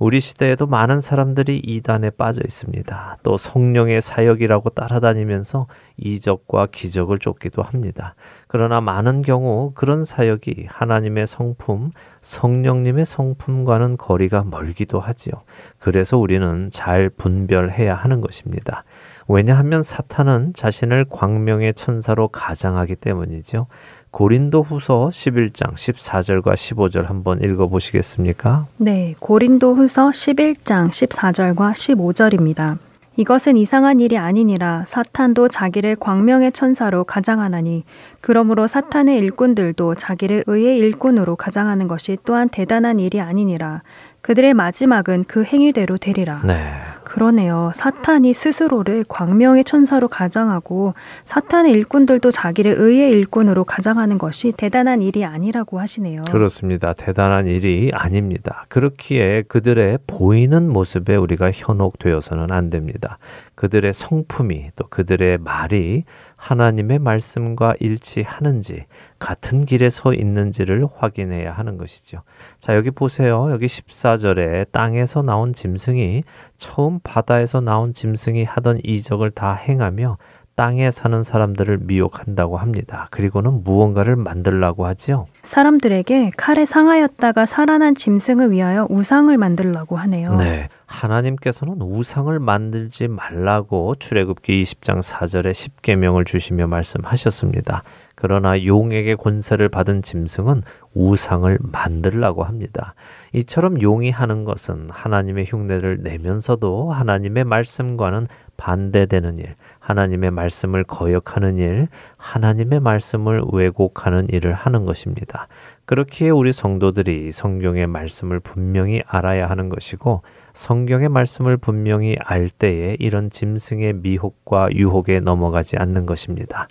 [0.00, 3.18] 우리 시대에도 많은 사람들이 이단에 빠져 있습니다.
[3.22, 5.66] 또 성령의 사역이라고 따라다니면서
[5.98, 8.14] 이적과 기적을 쫓기도 합니다.
[8.48, 11.90] 그러나 많은 경우 그런 사역이 하나님의 성품,
[12.22, 15.34] 성령님의 성품과는 거리가 멀기도 하지요.
[15.78, 18.84] 그래서 우리는 잘 분별해야 하는 것입니다.
[19.28, 23.66] 왜냐하면 사탄은 자신을 광명의 천사로 가장하기 때문이죠.
[24.10, 28.66] 고린도 후서 11장 14절과 15절 한번 읽어 보시겠습니까?
[28.76, 32.78] 네, 고린도 후서 11장 14절과 15절입니다.
[33.16, 37.84] 이것은 이상한 일이 아니니라 사탄도 자기를 광명의 천사로 가장하나니
[38.20, 43.82] 그러므로 사탄의 일꾼들도 자기를 의의 일꾼으로 가장하는 것이 또한 대단한 일이 아니니라
[44.22, 46.42] 그들의 마지막은 그 행위대로 되리라.
[46.44, 46.72] 네.
[47.10, 47.72] 그러네요.
[47.74, 50.94] 사탄이 스스로를 광명의 천사로 가장하고
[51.24, 56.22] 사탄의 일꾼들도 자기를 의의 일꾼으로 가장하는 것이 대단한 일이 아니라고 하시네요.
[56.30, 56.92] 그렇습니다.
[56.92, 58.64] 대단한 일이 아닙니다.
[58.68, 63.18] 그렇기에 그들의 보이는 모습에 우리가 현혹되어서는 안 됩니다.
[63.56, 66.04] 그들의 성품이 또 그들의 말이
[66.40, 68.86] 하나님의 말씀과 일치하는지
[69.18, 72.22] 같은 길에 서 있는지를 확인해야 하는 것이죠.
[72.58, 73.50] 자, 여기 보세요.
[73.50, 76.24] 여기 14절에 땅에서 나온 짐승이
[76.56, 80.16] 처음 바다에서 나온 짐승이 하던 이적을 다 행하며
[80.60, 83.08] 땅에 사는 사람들을 미혹한다고 합니다.
[83.10, 85.26] 그리고는 무언가를 만들라고 하지요.
[85.40, 90.36] 사람들에게 칼에 상하였다가 살아난 짐승을 위하여 우상을 만들라고 하네요.
[90.36, 90.68] 네.
[90.84, 97.82] 하나님께서는 우상을 만들지 말라고 출애굽기 20장 4절에 10계명을 주시며 말씀하셨습니다.
[98.14, 102.94] 그러나 용에게 권세를 받은 짐승은 우상을 만들라고 합니다.
[103.32, 108.26] 이처럼 용이 하는 것은 하나님의 흉내를 내면서도 하나님의 말씀과는
[108.58, 109.54] 반대되는 일,
[109.90, 115.48] 하나님의 말씀을 거역하는 일, 하나님의 말씀을 왜곡하는 일을 하는 것입니다.
[115.84, 120.22] 그렇기에 우리 성도들이 성경의 말씀을 분명히 알아야 하는 것이고
[120.52, 126.68] 성경의 말씀을 분명히 알 때에 이런 짐승의 미혹과 유혹에 넘어가지 않는 것입니다.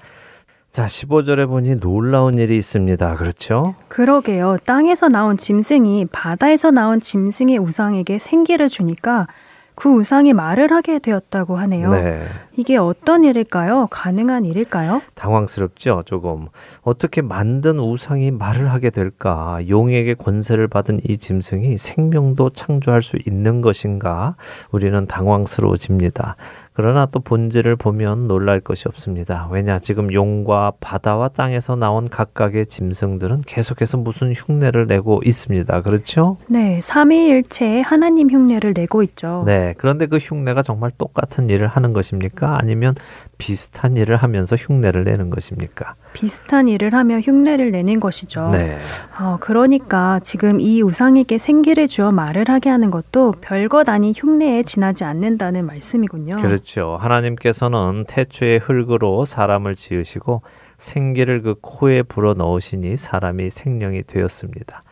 [0.72, 3.16] 자, 15절에 보니 놀라운 일이 있습니다.
[3.16, 3.76] 그렇죠?
[3.88, 4.58] 그러게요.
[4.66, 9.28] 땅에서 나온 짐승이 바다에서 나온 짐승의 우상에게 생기를 주니까
[9.80, 11.94] 그 우상이 말을 하게 되었다고 하네요.
[11.94, 12.28] 네.
[12.58, 13.88] 이게 어떤 일일까요?
[13.90, 15.02] 가능한 일일까요?
[15.16, 16.48] 당황스럽죠, 조금.
[16.82, 19.60] 어떻게 만든 우상이 말을 하게 될까?
[19.70, 24.36] 용에게 권세를 받은 이 짐승이 생명도 창조할 수 있는 것인가?
[24.72, 26.36] 우리는 당황스러워집니다.
[26.80, 29.50] 그러나 또 본질을 보면 놀랄 것이 없습니다.
[29.52, 29.80] 왜냐?
[29.80, 35.82] 지금 용과 바다와 땅에서 나온 각각의 짐승들은 계속해서 무슨 흉내를 내고 있습니다.
[35.82, 36.38] 그렇죠?
[36.48, 39.44] 네, 삼위일체의 하나님 흉내를 내고 있죠.
[39.46, 39.74] 네.
[39.78, 42.58] 그런데 그 흉내가 정말 똑같은 일을 하는 것입니까?
[42.58, 42.96] 아니면
[43.38, 45.96] 비슷한 일을 하면서 흉내를 내는 것입니까?
[46.14, 48.48] 비슷한 일을 하며 흉내를 내는 것이죠.
[48.52, 48.78] 네.
[49.20, 55.04] 어, 그러니까 지금 이 우상에게 생기를 주어 말을 하게 하는 것도 별것 아닌 흉내에 지나지
[55.04, 56.38] 않는다는 말씀이군요.
[56.70, 56.98] 그렇죠.
[57.00, 60.44] 하나님께서는 태초의 흙으로 사람을 지으시고
[60.78, 64.84] 생기를 그 코에 불어 넣으시니 사람이 생명이 되었습니다.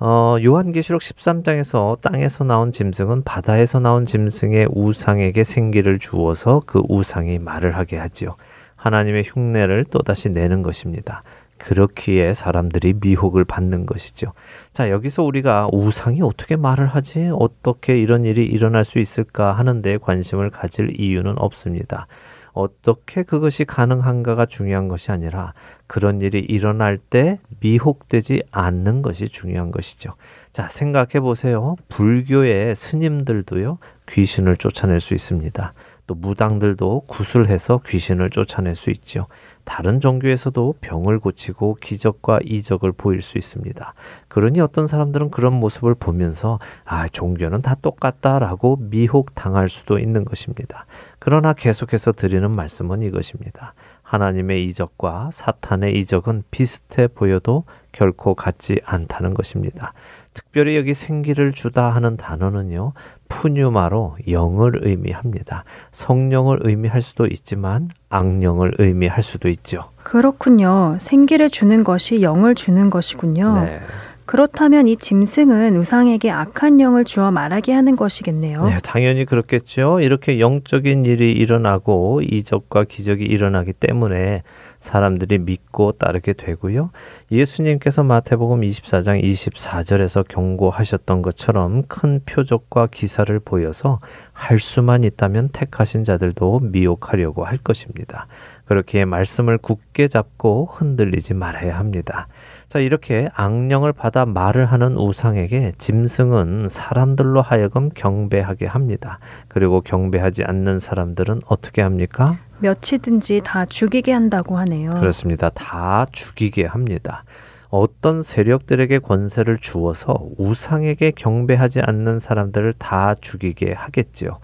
[0.00, 7.76] 어, 요한계시록 13장에서 땅에서 나온 짐승은 바다에서 나온 짐승의 우상에게 생기를 주어서 그 우상이 말을
[7.76, 8.34] 하게 하지요.
[8.74, 11.22] 하나님의 흉내를 또다시 내는 것입니다.
[11.62, 14.32] 그렇기에 사람들이 미혹을 받는 것이죠.
[14.72, 17.30] 자, 여기서 우리가 우상이 어떻게 말을 하지?
[17.32, 22.08] 어떻게 이런 일이 일어날 수 있을까 하는데 관심을 가질 이유는 없습니다.
[22.52, 25.54] 어떻게 그것이 가능한가가 중요한 것이 아니라
[25.86, 30.14] 그런 일이 일어날 때 미혹되지 않는 것이 중요한 것이죠.
[30.52, 31.76] 자, 생각해 보세요.
[31.88, 35.72] 불교의 스님들도요, 귀신을 쫓아낼 수 있습니다.
[36.12, 39.26] 또 무당들도 구슬해서 귀신을 쫓아낼 수 있죠.
[39.64, 43.94] 다른 종교에서도 병을 고치고 기적과 이적을 보일 수 있습니다.
[44.28, 50.84] 그러니 어떤 사람들은 그런 모습을 보면서 아, 종교는 다 똑같다라고 미혹 당할 수도 있는 것입니다.
[51.18, 53.74] 그러나 계속해서 드리는 말씀은 이것입니다.
[54.02, 59.92] 하나님의 이적과 사탄의 이적은 비슷해 보여도 결코 같지 않다는 것입니다.
[60.34, 62.92] 특별히 여기 생기를 주다 하는 단어는요,
[63.28, 65.64] 푸뉴마로 영을 의미합니다.
[65.92, 69.90] 성령을 의미할 수도 있지만 악령을 의미할 수도 있죠.
[70.02, 70.96] 그렇군요.
[70.98, 73.64] 생기를 주는 것이 영을 주는 것이군요.
[73.64, 73.80] 네.
[74.24, 78.64] 그렇다면 이 짐승은 우상에게 악한 영을 주어 말하게 하는 것이겠네요.
[78.64, 80.00] 네, 당연히 그렇겠죠.
[80.00, 84.42] 이렇게 영적인 일이 일어나고 이적과 기적이 일어나기 때문에
[84.82, 86.90] 사람들이 믿고 따르게 되고요.
[87.30, 94.00] 예수님께서 마태복음 24장 24절에서 경고하셨던 것처럼 큰 표적과 기사를 보여서
[94.32, 98.26] 할 수만 있다면 택하신 자들도 미혹하려고 할 것입니다.
[98.64, 102.26] 그렇게 말씀을 굳게 잡고 흔들리지 말아야 합니다.
[102.72, 109.18] 자, 이렇게 악령을 받아 말을 하는 우상에게 짐승은 사람들로 하여금 경배하게 합니다.
[109.48, 112.38] 그리고 경배하지 않는 사람들은 어떻게 합니까?
[112.60, 114.92] 며치든지 다 죽이게 한다고 하네요.
[114.92, 115.50] 그렇습니다.
[115.50, 117.24] 다 죽이게 합니다.
[117.68, 124.38] 어떤 세력들에게 권세를 주어서 우상에게 경배하지 않는 사람들을 다 죽이게 하겠지요.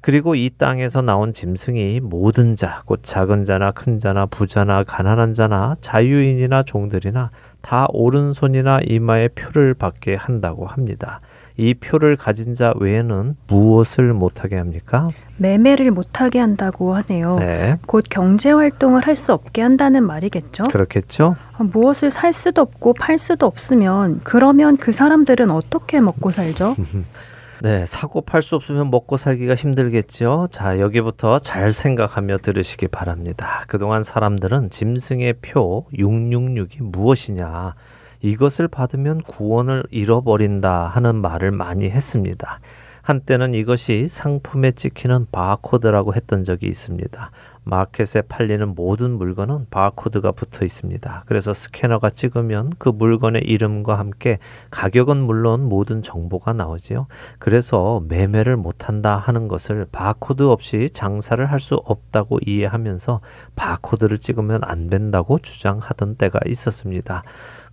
[0.00, 5.76] 그리고 이 땅에서 나온 짐승이 모든 자, 곧 작은 자나 큰 자나 부자나 가난한 자나
[5.80, 7.30] 자유인이나 종들이나
[7.62, 11.20] 다 오른손이나 이마에 표를 받게 한다고 합니다.
[11.56, 15.06] 이 표를 가진 자 외에는 무엇을 못하게 합니까?
[15.36, 17.36] 매매를 못하게 한다고 하네요.
[17.38, 17.78] 네.
[17.86, 20.64] 곧 경제 활동을 할 수 없게 한다는 말이겠죠.
[20.64, 21.36] 그렇겠죠?
[21.56, 26.74] 아, 무엇을 살 수도 없고 팔 수도 없으면 그러면 그 사람들은 어떻게 먹고 살죠?
[27.62, 30.48] 네, 사고 팔 수 없으면 먹고 살기가 힘들겠죠.
[30.50, 33.62] 자, 여기부터 잘 생각하며 들으시기 바랍니다.
[33.68, 37.76] 그동안 사람들은 짐승의 표 666이 무엇이냐,
[38.20, 42.58] 이것을 받으면 구원을 잃어버린다 하는 말을 많이 했습니다.
[43.02, 47.30] 한때는 이것이 상품에 찍히는 바코드라고 했던 적이 있습니다.
[47.64, 51.24] 마켓에 팔리는 모든 물건은 바코드가 붙어 있습니다.
[51.26, 54.38] 그래서 스캐너가 찍으면 그 물건의 이름과 함께
[54.70, 57.06] 가격은 물론 모든 정보가 나오지요.
[57.38, 63.20] 그래서 매매를 못한다 하는 것을 바코드 없이 장사를 할 수 없다고 이해하면서
[63.54, 67.22] 바코드를 찍으면 안 된다고 주장하던 때가 있었습니다.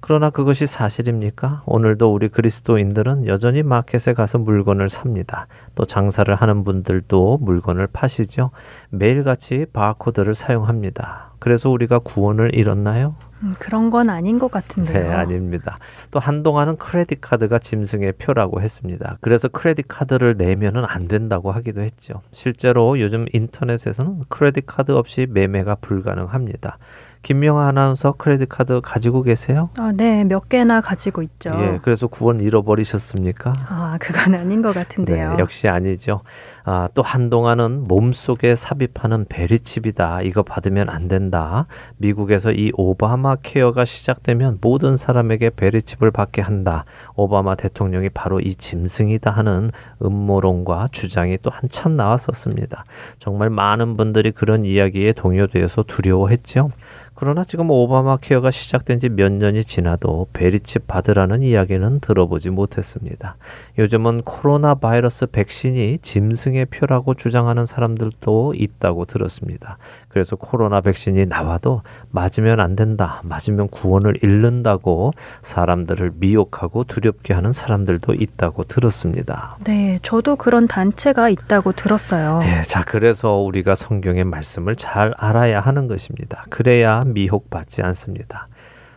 [0.01, 1.63] 그러나 그것이 사실입니까?
[1.65, 5.47] 오늘도 우리 그리스도인들은 여전히 마켓에 가서 물건을 삽니다.
[5.75, 8.51] 또 장사를 하는 분들도 물건을 파시죠.
[8.89, 11.33] 매일같이 바코드를 사용합니다.
[11.39, 13.15] 그래서 우리가 구원을 잃었나요?
[13.43, 15.01] 음, 그런 건 아닌 것 같은데요.
[15.01, 15.79] 네, 아닙니다.
[16.11, 19.17] 또 한동안은 크레딧 카드가 짐승의 표라고 했습니다.
[19.21, 22.21] 그래서 크레딧 카드를 내면은 안 된다고 하기도 했죠.
[22.33, 26.77] 실제로 요즘 인터넷에서는 크레딧 카드 없이 매매가 불가능합니다.
[27.21, 29.69] 김명아 아나운서 크레딧 카드 가지고 계세요?
[29.77, 31.51] 아, 네, 몇 개나 가지고 있죠.
[31.53, 33.53] 예, 그래서 구원 잃어버리셨습니까?
[33.67, 35.33] 아, 그건 아닌 것 같은데요.
[35.33, 36.21] 네, 역시 아니죠.
[36.63, 40.21] 아, 또 한동안은 몸속에 삽입하는 베리칩이다.
[40.21, 41.65] 이거 받으면 안 된다.
[41.97, 46.85] 미국에서 이 오바마 케어가 시작되면 모든 사람에게 베리칩을 받게 한다.
[47.15, 52.85] 오바마 대통령이 바로 이 짐승이다 하는 음모론과 주장이 또 한참 나왔었습니다.
[53.17, 56.71] 정말 많은 분들이 그런 이야기에 동요되어서 두려워했죠.
[57.19, 63.35] 그러나 지금 오바마 케어가 시작된 지 몇 년이 지나도 베리칩 받으라는 이야기는 들어보지 못했습니다.
[63.77, 69.77] 요즘은 코로나 바이러스 백신이 짐승의 표라고 주장하는 사람들도 있다고 들었습니다.
[70.09, 78.15] 그래서 코로나 백신이 나와도 맞으면 안 된다, 맞으면 구원을 잃는다고 사람들을 미혹하고 두렵게 하는 사람들도
[78.15, 79.57] 있다고 들었습니다.
[79.63, 82.41] 네, 저도 그런 단체가 있다고 들었어요.
[82.43, 86.43] 예, 자, 그래서 우리가 성경의 말씀을 잘 알아야 하는 것입니다.
[86.49, 88.47] 그래야 미혹받지 않습니다.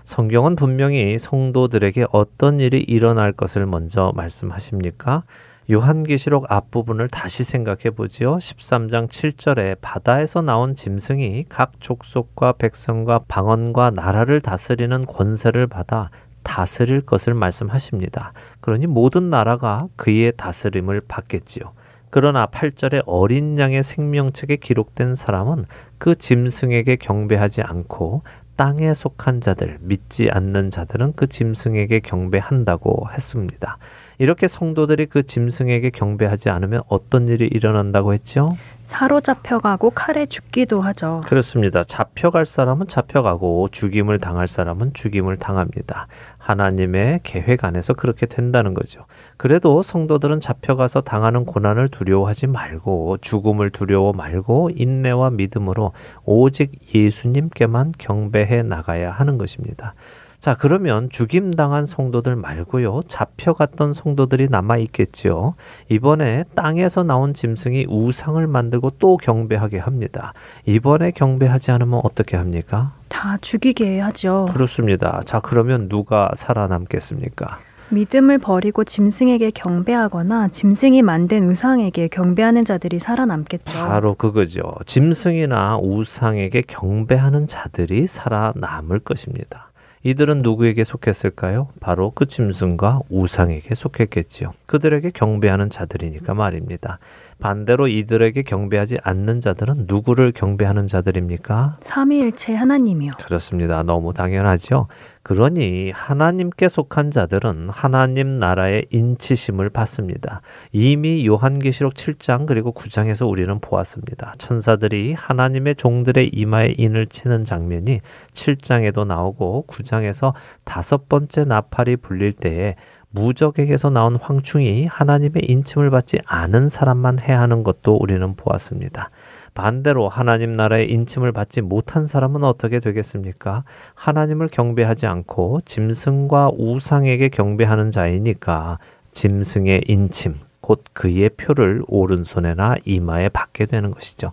[0.05, 5.23] 성경은 분명히 성도들에게 어떤 일이 일어날 것을 먼저 말씀하십니까?
[5.71, 8.37] 요한계시록 앞부분을 다시 생각해 보지요.
[8.37, 16.11] 13장 7절에 바다에서 나온 짐승이 각 족속과 백성과 방언과 나라를 다스리는 권세를 받아
[16.43, 18.33] 다스릴 것을 말씀하십니다.
[18.61, 21.73] 그러니 모든 나라가 그의 다스림을 받겠지요.
[22.11, 25.65] 그러나 8절에 어린 양의 생명책에 기록된 사람은
[25.97, 28.23] 그 짐승에게 경배하지 않고
[28.57, 33.79] 땅에 속한 자들, 믿지 않는 자들은 그 짐승에게 경배한다고 했습니다.
[34.23, 38.57] 이렇게 성도들이 그 짐승에게 경배하지 않으면 어떤 일이 일어난다고 했죠?
[38.85, 41.23] 사로잡혀가고 칼에 죽기도 하죠.
[41.27, 41.83] 그렇습니다.
[41.83, 46.07] 잡혀갈 사람은 잡혀가고 죽임을 당할 사람은 죽임을 당합니다.
[46.39, 49.07] 하나님의 계획 안에서 그렇게 된다는 거죠.
[49.37, 55.95] 그래도 성도들은 잡혀가서 당하는 고난을 두려워하지 말고 죽음을 두려워 말고 인내와 믿음으로
[56.25, 59.95] 오직 예수님께만 경배해 나가야 하는 것입니다.
[60.43, 63.03] 자, 그러면 죽임당한 성도들 말고요.
[63.07, 65.55] 잡혀갔던 성도들이 남아 있겠지요.
[65.89, 70.33] 이번에 땅에서 나온 짐승이 우상을 만들고 또 경배하게 합니다.
[70.67, 72.93] 이번에 경배하지 않으면 어떻게 합니까?
[73.09, 74.47] 다 죽이게 하죠.
[74.53, 75.21] 그렇습니다.
[75.25, 77.61] 자, 그러면 누가 살아남겠습니까?
[77.91, 83.79] 믿음을 버리고 짐승에게 경배하거나 짐승이 만든 우상에게 경배하는 자들이 살아남겠죠.
[83.79, 84.75] 바로 그거죠.
[84.87, 89.69] 짐승이나 우상에게 경배하는 자들이 살아남을 것입니다.
[90.05, 91.69] 이들은 누구에게 속했을까요?
[91.81, 94.53] 바로 그 짐승과 우상에게 속했겠지요.
[94.67, 96.99] 그들에게 경배하는 자들이니까 말입니다.
[97.43, 101.79] 반대로 이들에게 경배하지 않는 자들은 누구를 경배하는 자들입니까?
[101.81, 103.13] 삼위일체 하나님이요.
[103.19, 103.83] 그렇습니다.
[103.83, 104.87] 너무 당연하죠.
[105.25, 110.41] 그러니 하나님께 속한 자들은 하나님 나라의 인치심을 받습니다.
[110.73, 114.35] 이미 요한계시록 7장 그리고 9장에서 우리는 보았습니다.
[114.39, 118.01] 천사들이 하나님의 종들의 이마에 인을 치는 장면이
[118.35, 120.33] 7장에도 나오고 9장에서
[120.65, 122.77] 다섯 번째 나팔이 불릴 때에
[123.13, 129.11] 무적에게서 나온 황충이 하나님의 인침을 받지 않은 사람만 해야 하는 것도 우리는 보았습니다.
[129.55, 133.65] 반대로 하나님 나라의 인침을 받지 못한 사람은 어떻게 되겠습니까?
[133.95, 138.79] 하나님을 경배하지 않고 짐승과 우상에게 경배하는 자이니까
[139.13, 144.33] 짐승의 인침, 곧 그의 표를 오른손에나 이마에 받게 되는 것이죠.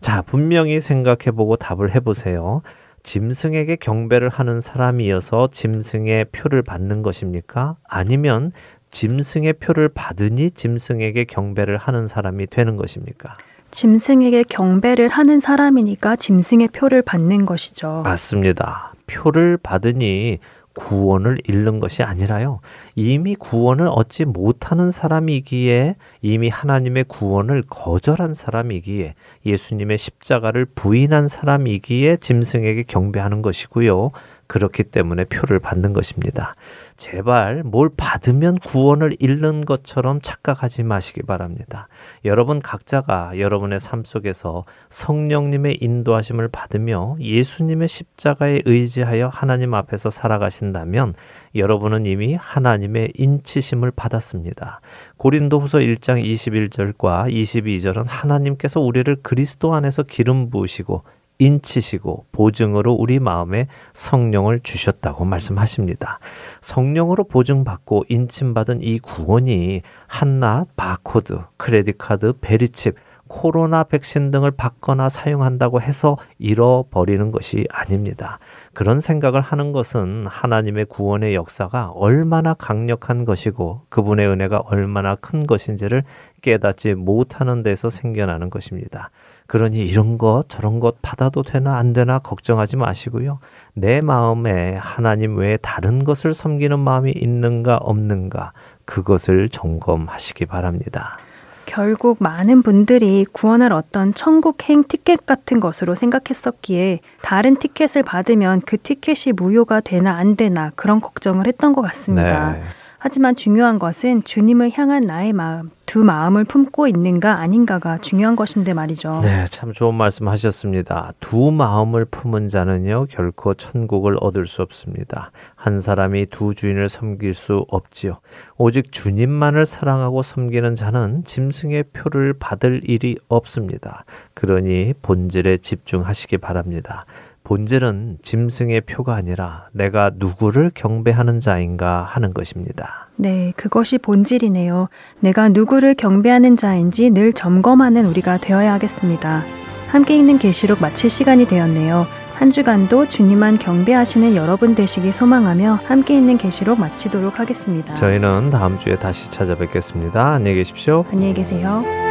[0.00, 2.62] 자, 분명히 생각해 보고 답을 해보세요.
[3.02, 7.76] 짐승에게 경배를 하는 사람이어서 짐승의 표를 받는 것입니까?
[7.88, 8.52] 아니면
[8.90, 13.34] 짐승의 표를 받으니 짐승에게 경배를 하는 사람이 되는 것입니까?
[13.70, 18.02] 짐승에게 경배를 하는 사람이니까 짐승의 표를 받는 것이죠.
[18.04, 18.94] 맞습니다.
[19.06, 20.38] 표를 받으니
[20.80, 22.60] 구원을 잃는 것이 아니라요.
[22.94, 29.14] 이미 구원을 얻지 못하는 사람이기에 이미 하나님의 구원을 거절한 사람이기에
[29.44, 34.10] 예수님의 십자가를 부인한 사람이기에 짐승에게 경배하는 것이고요.
[34.50, 36.56] 그렇기 때문에 표를 받는 것입니다.
[36.96, 41.86] 제발 뭘 받으면 구원을 잃는 것처럼 착각하지 마시기 바랍니다.
[42.24, 51.14] 여러분 각자가 여러분의 삶 속에서 성령님의 인도하심을 받으며 예수님의 십자가에 의지하여 하나님 앞에서 살아가신다면
[51.54, 54.80] 여러분은 이미 하나님의 인치심을 받았습니다.
[55.16, 61.04] 고린도후서 1장 21절과 22절은 하나님께서 우리를 그리스도 안에서 기름 부으시고
[61.40, 66.20] 인치시고 보증으로 우리 마음에 성령을 주셨다고 말씀하십니다.
[66.60, 72.94] 성령으로 보증받고 인침받은 이 구원이 한낱 바코드, credit card, VeriChip,
[73.30, 78.40] 코로나 백신 등을 받거나 사용한다고 해서 잃어버리는 것이 아닙니다.
[78.74, 86.02] 그런 생각을 하는 것은 하나님의 구원의 역사가 얼마나 강력한 것이고 그분의 은혜가 얼마나 큰 것인지를
[86.42, 89.10] 깨닫지 못하는 데서 생겨나는 것입니다.
[89.50, 93.40] 그러니 이런 것 저런 것 받아도 되나 안 되나 걱정하지 마시고요.
[93.74, 98.52] 내 마음에 하나님 외에 다른 것을 섬기는 마음이 있는가 없는가
[98.84, 101.18] 그것을 점검하시기 바랍니다.
[101.66, 109.32] 결국 많은 분들이 구원을 어떤 천국행 티켓 같은 것으로 생각했었기에 다른 티켓을 받으면 그 티켓이
[109.34, 112.52] 무효가 되나 안 되나 그런 걱정을 했던 것 같습니다.
[112.52, 112.62] 네.
[113.02, 119.22] 하지만 중요한 것은 주님을 향한 나의 마음, 두 마음을 품고 있는가 아닌가가 중요한 것인데 말이죠.
[119.24, 121.12] 네, 참 좋은 말씀 하셨습니다.
[121.18, 125.32] 두 마음을 품은 자는요, 결코 천국을 얻을 수 없습니다.
[125.56, 128.20] 한 사람이 두 주인을 섬길 수 없지요.
[128.58, 134.04] 오직 주님만을 사랑하고 섬기는 자는 짐승의 표를 받을 일이 없습니다.
[134.34, 137.06] 그러니 본질에 집중하시기 바랍니다.
[137.44, 143.08] 본질은 짐승의 표가 아니라 내가 누구를 경배하는 자인가 하는 것입니다.
[143.16, 144.88] 네, 그것이 본질이네요.
[145.20, 149.42] 내가 누구를 경배하는 자인지 늘 점검하는 우리가 되어야 하겠습니다.
[149.88, 152.06] 함께 읽는 계시록 마칠 시간이 되었네요.
[152.34, 157.94] 한 주간도 주님만 경배하시는 여러분 되시기 소망하며 함께 있는 계시록 마치도록 하겠습니다.
[157.94, 160.34] 저희는 다음 주에 다시 찾아뵙겠습니다.
[160.34, 161.04] 안녕히 계십시오.
[161.12, 162.09] 안녕히 계세요.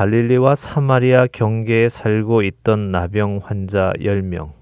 [0.00, 4.52] 갈릴리와 사마리아 경계에 살고 있던 나병 환자 10명.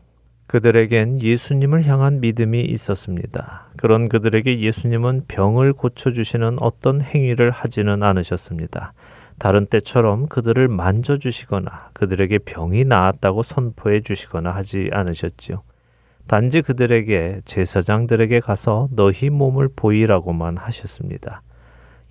[0.49, 3.69] 그들에겐 예수님을 향한 믿음이 있었습니다.
[3.77, 8.95] 그런 그들에게 예수님은 병을 고쳐주시는 어떤 행위를 하지는 않으셨습니다.
[9.39, 15.63] 다른 때처럼 그들을 만져주시거나 그들에게 병이 나았다고 선포해 주시거나 하지 않으셨지요.
[16.27, 21.43] 단지 그들에게 제사장들에게 가서 너희 몸을 보이라고만 하셨습니다.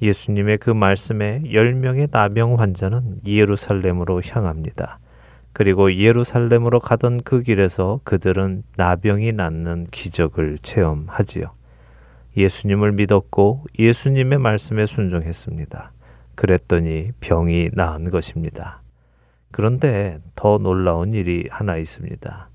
[0.02, 5.00] 예수님의 그 말씀에 10명의 나병 환자는 예루살렘으로 향합니다.
[5.54, 11.52] 그리고 예루살렘으로 가던 그 길에서 그들은 나병이 낫는 기적을 체험하지요.
[12.38, 15.92] 예수님을 믿었고 예수님의 말씀에 순종했습니다.
[16.36, 18.84] 그랬더니 병이 나은 것입니다.
[19.52, 22.50] 그런데 더 놀라운 일이 하나 있습니다.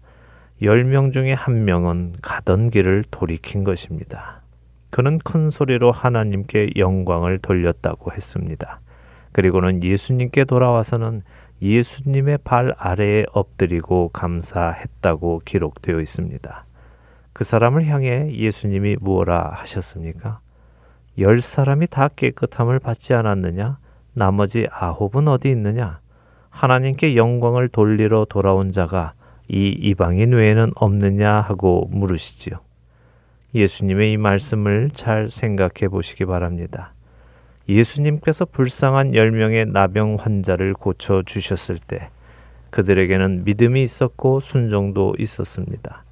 [0.63, 4.42] 10명 중에 한 명은 가던 길을 돌이킨 것입니다.
[4.93, 8.81] 그는 큰 소리로 하나님께 영광을 돌렸다고 했습니다.
[9.33, 11.23] 그리고는 예수님께 돌아와서는
[11.63, 16.67] 예수님의 발 아래에 엎드리고 감사했다고 기록되어 있습니다.
[17.33, 20.41] 그 사람을 향해 예수님이 무엇라 하셨습니까?
[21.17, 23.79] 열 사람이 다 깨끗함을 받지 않았느냐?
[24.13, 26.01] 나머지 아홉은 어디 있느냐?
[26.51, 29.15] 하나님께 영광을 돌리러 돌아온 자가
[29.49, 32.61] 이 이방인 외에는 없느냐 하고 물으시지요.
[33.55, 36.95] 예수님의 이 말씀을 잘 생각해 보시기 바랍니다.
[37.69, 42.11] 예수님께서 불쌍한 10명의 나병 환자를 고쳐 주셨을 때
[42.71, 46.05] 그들에게는 믿음이 있었고 순종도 있었습니다.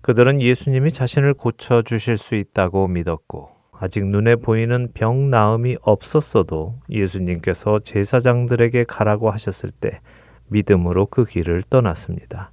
[0.00, 7.80] 그들은 예수님이 자신을 고쳐 주실 수 있다고 믿었고 아직 눈에 보이는 병 나음이 없었어도 예수님께서
[7.80, 10.00] 제사장들에게 가라고 하셨을 때
[10.48, 12.50] 믿음으로 그 길을 떠났습니다.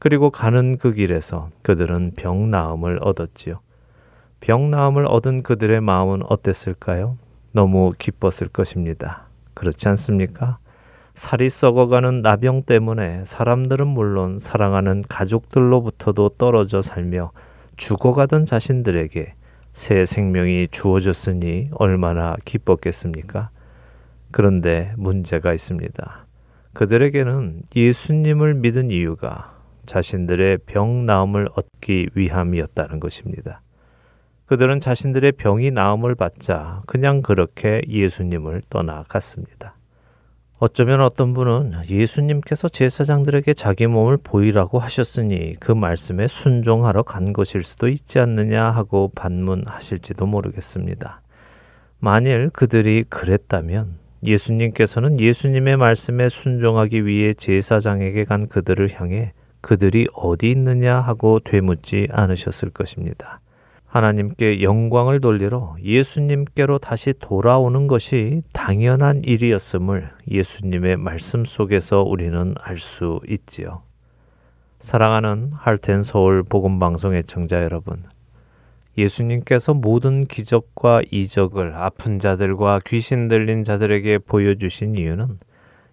[0.00, 3.60] 그리고 가는 그 길에서 그들은 병 나음을 얻었지요.
[4.40, 7.18] 병 나음을 얻은 그들의 마음은 어땠을까요?
[7.52, 9.26] 너무 기뻤을 것입니다.
[9.52, 10.58] 그렇지 않습니까?
[11.12, 17.32] 살이 썩어가는 나병 때문에 사람들은 물론 사랑하는 가족들로부터도 떨어져 살며
[17.76, 19.34] 죽어가던 자신들에게
[19.74, 23.50] 새 생명이 주어졌으니 얼마나 기뻤겠습니까?
[24.30, 26.26] 그런데 문제가 있습니다.
[26.72, 33.62] 그들에게는 예수님을 믿은 이유가 자신들의 병 나음을 얻기 위함이었다는 것입니다.
[34.46, 39.76] 그들은 자신들의 병이 나음을 받자 그냥 그렇게 예수님을 떠나갔습니다.
[40.58, 47.88] 어쩌면 어떤 분은 예수님께서 제사장들에게 자기 몸을 보이라고 하셨으니 그 말씀에 순종하러 간 것일 수도
[47.88, 51.22] 있지 않느냐 하고 반문하실지도 모르겠습니다.
[51.98, 61.00] 만일 그들이 그랬다면 예수님께서는 예수님의 말씀에 순종하기 위해 제사장에게 간 그들을 향해 그들이 어디 있느냐
[61.00, 63.40] 하고 되묻지 않으셨을 것입니다.
[63.86, 73.20] 하나님께 영광을 돌리러 예수님께로 다시 돌아오는 것이 당연한 일이었음을 예수님의 말씀 속에서 우리는 알 수
[73.28, 73.82] 있지요.
[74.78, 78.04] 사랑하는 할텐 서울 복음 방송 애청자 여러분.
[78.96, 85.38] 예수님께서 모든 기적과 이적을 아픈 자들과 귀신 들린 자들에게 보여주신 이유는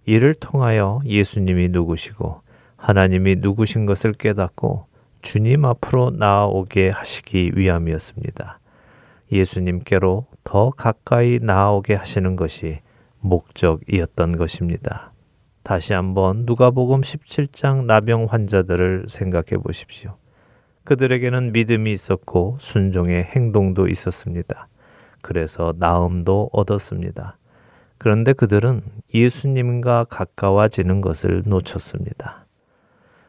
[0.05, 2.41] 이를 통하여 예수님이 누구시고
[2.87, 4.85] 하나님이 누구신 것을 깨닫고
[5.21, 8.61] 주님 앞으로 나아오게 하시기 위함이었습니다.
[9.29, 12.79] 예수님께로 더 가까이 나아오게 하시는 것이
[13.19, 15.11] 목적이었던 것입니다.
[15.63, 20.15] 다시 한번 누가복음 17장 나병 환자들을 생각해 보십시오.
[20.85, 24.69] 그들에게는 믿음이 있었고 순종의 행동도 있었습니다.
[25.21, 27.37] 그래서 나음도 얻었습니다.
[27.97, 28.81] 그런데 그들은
[29.13, 32.46] 예수님과 가까워지는 것을 놓쳤습니다.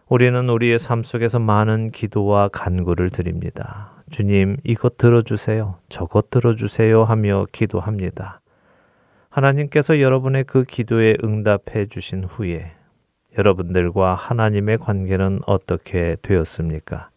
[0.08, 3.92] 우리는 우리의 삶 속에서 많은 기도와 간구를 드립니다.
[4.10, 5.76] 주님, 이것 들어주세요.
[5.90, 8.40] 저것 들어주세요 하며 기도합니다.
[9.28, 12.72] 하나님께서 여러분의 그 기도에 응답해 주신 후에
[13.36, 17.10] 여러분들과 하나님의 관계는 어떻게 되었습니까?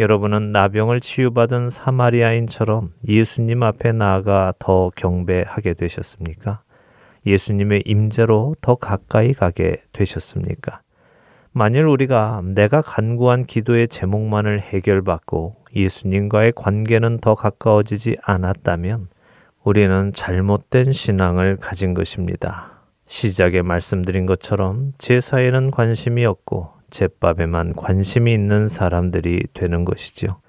[0.00, 6.62] 여러분은 나병을 치유받은 사마리아인처럼 예수님 앞에 나아가 더 경배하게 되셨습니까?
[7.26, 10.80] 예수님의 임재로 더 가까이 가게 되셨습니까?
[11.58, 19.08] 만일 우리가 내가 간구한 기도의 제목만을 해결받고 예수님과의 관계는 더 가까워지지 않았다면
[19.64, 22.84] 우리는 잘못된 신앙을 가진 것입니다.
[23.08, 30.40] 시작에 말씀드린 것처럼 제사에는 관심이 없고 제밥에만 관심이 있는 사람들이 되는 것이지요.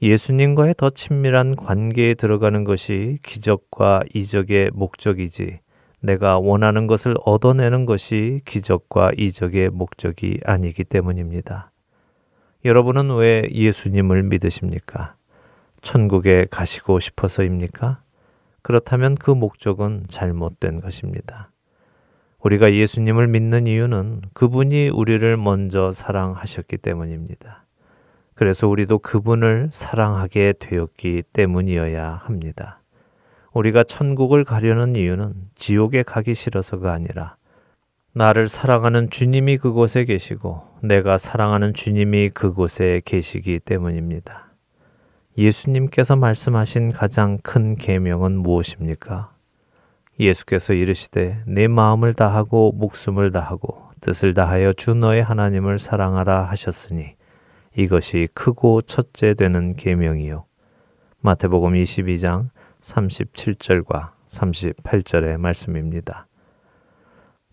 [0.00, 5.60] 예수님과의 더 친밀한 관계에 들어가는 것이 기적과 이적의 목적이지
[6.00, 11.72] 내가 원하는 것을 얻어내는 것이 기적과 이적의 목적이 아니기 때문입니다.
[12.64, 15.16] 여러분은 왜 예수님을 믿으십니까?
[15.82, 18.02] 천국에 가시고 싶어서입니까?
[18.62, 21.50] 그렇다면 그 목적은 잘못된 것입니다.
[22.40, 27.64] 우리가 예수님을 믿는 이유는 그분이 우리를 먼저 사랑하셨기 때문입니다.
[28.34, 32.77] 그래서 우리도 그분을 사랑하게 되었기 때문이어야 합니다.
[33.58, 37.36] 우리가 천국을 가려는 이유는 지옥에 가기 싫어서가 아니라
[38.12, 44.52] 나를 사랑하는 주님이 그곳에 계시고 내가 사랑하는 주님이 그곳에 계시기 때문입니다.
[45.36, 49.32] 예수님께서 말씀하신 가장 큰 계명은 무엇입니까?
[50.20, 57.16] 예수께서 이르시되 내 마음을 다하고 목숨을 다하고 뜻을 다하여 주 너의 하나님을 사랑하라 하셨으니
[57.76, 60.44] 이것이 크고 첫째 되는 계명이요
[61.20, 62.50] 마태복음 22장
[62.82, 66.26] 37절과 38절의 말씀입니다.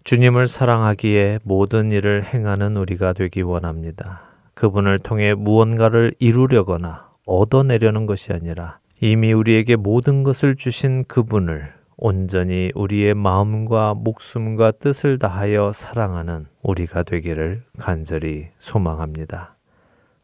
[0.03, 4.21] 주님을 사랑하기에 모든 일을 행하는 우리가 되기 원합니다.
[4.53, 13.13] 그분을 통해 무언가를 이루려거나 얻어내려는 것이 아니라 이미 우리에게 모든 것을 주신 그분을 온전히 우리의
[13.13, 19.55] 마음과 목숨과 뜻을 다하여 사랑하는 우리가 되기를 간절히 소망합니다.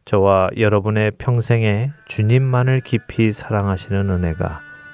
[0.05, 4.70] 저와 여러분의 평생에 주님만을 깊이 사랑하시는 은혜가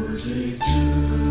[0.00, 1.29] 不知足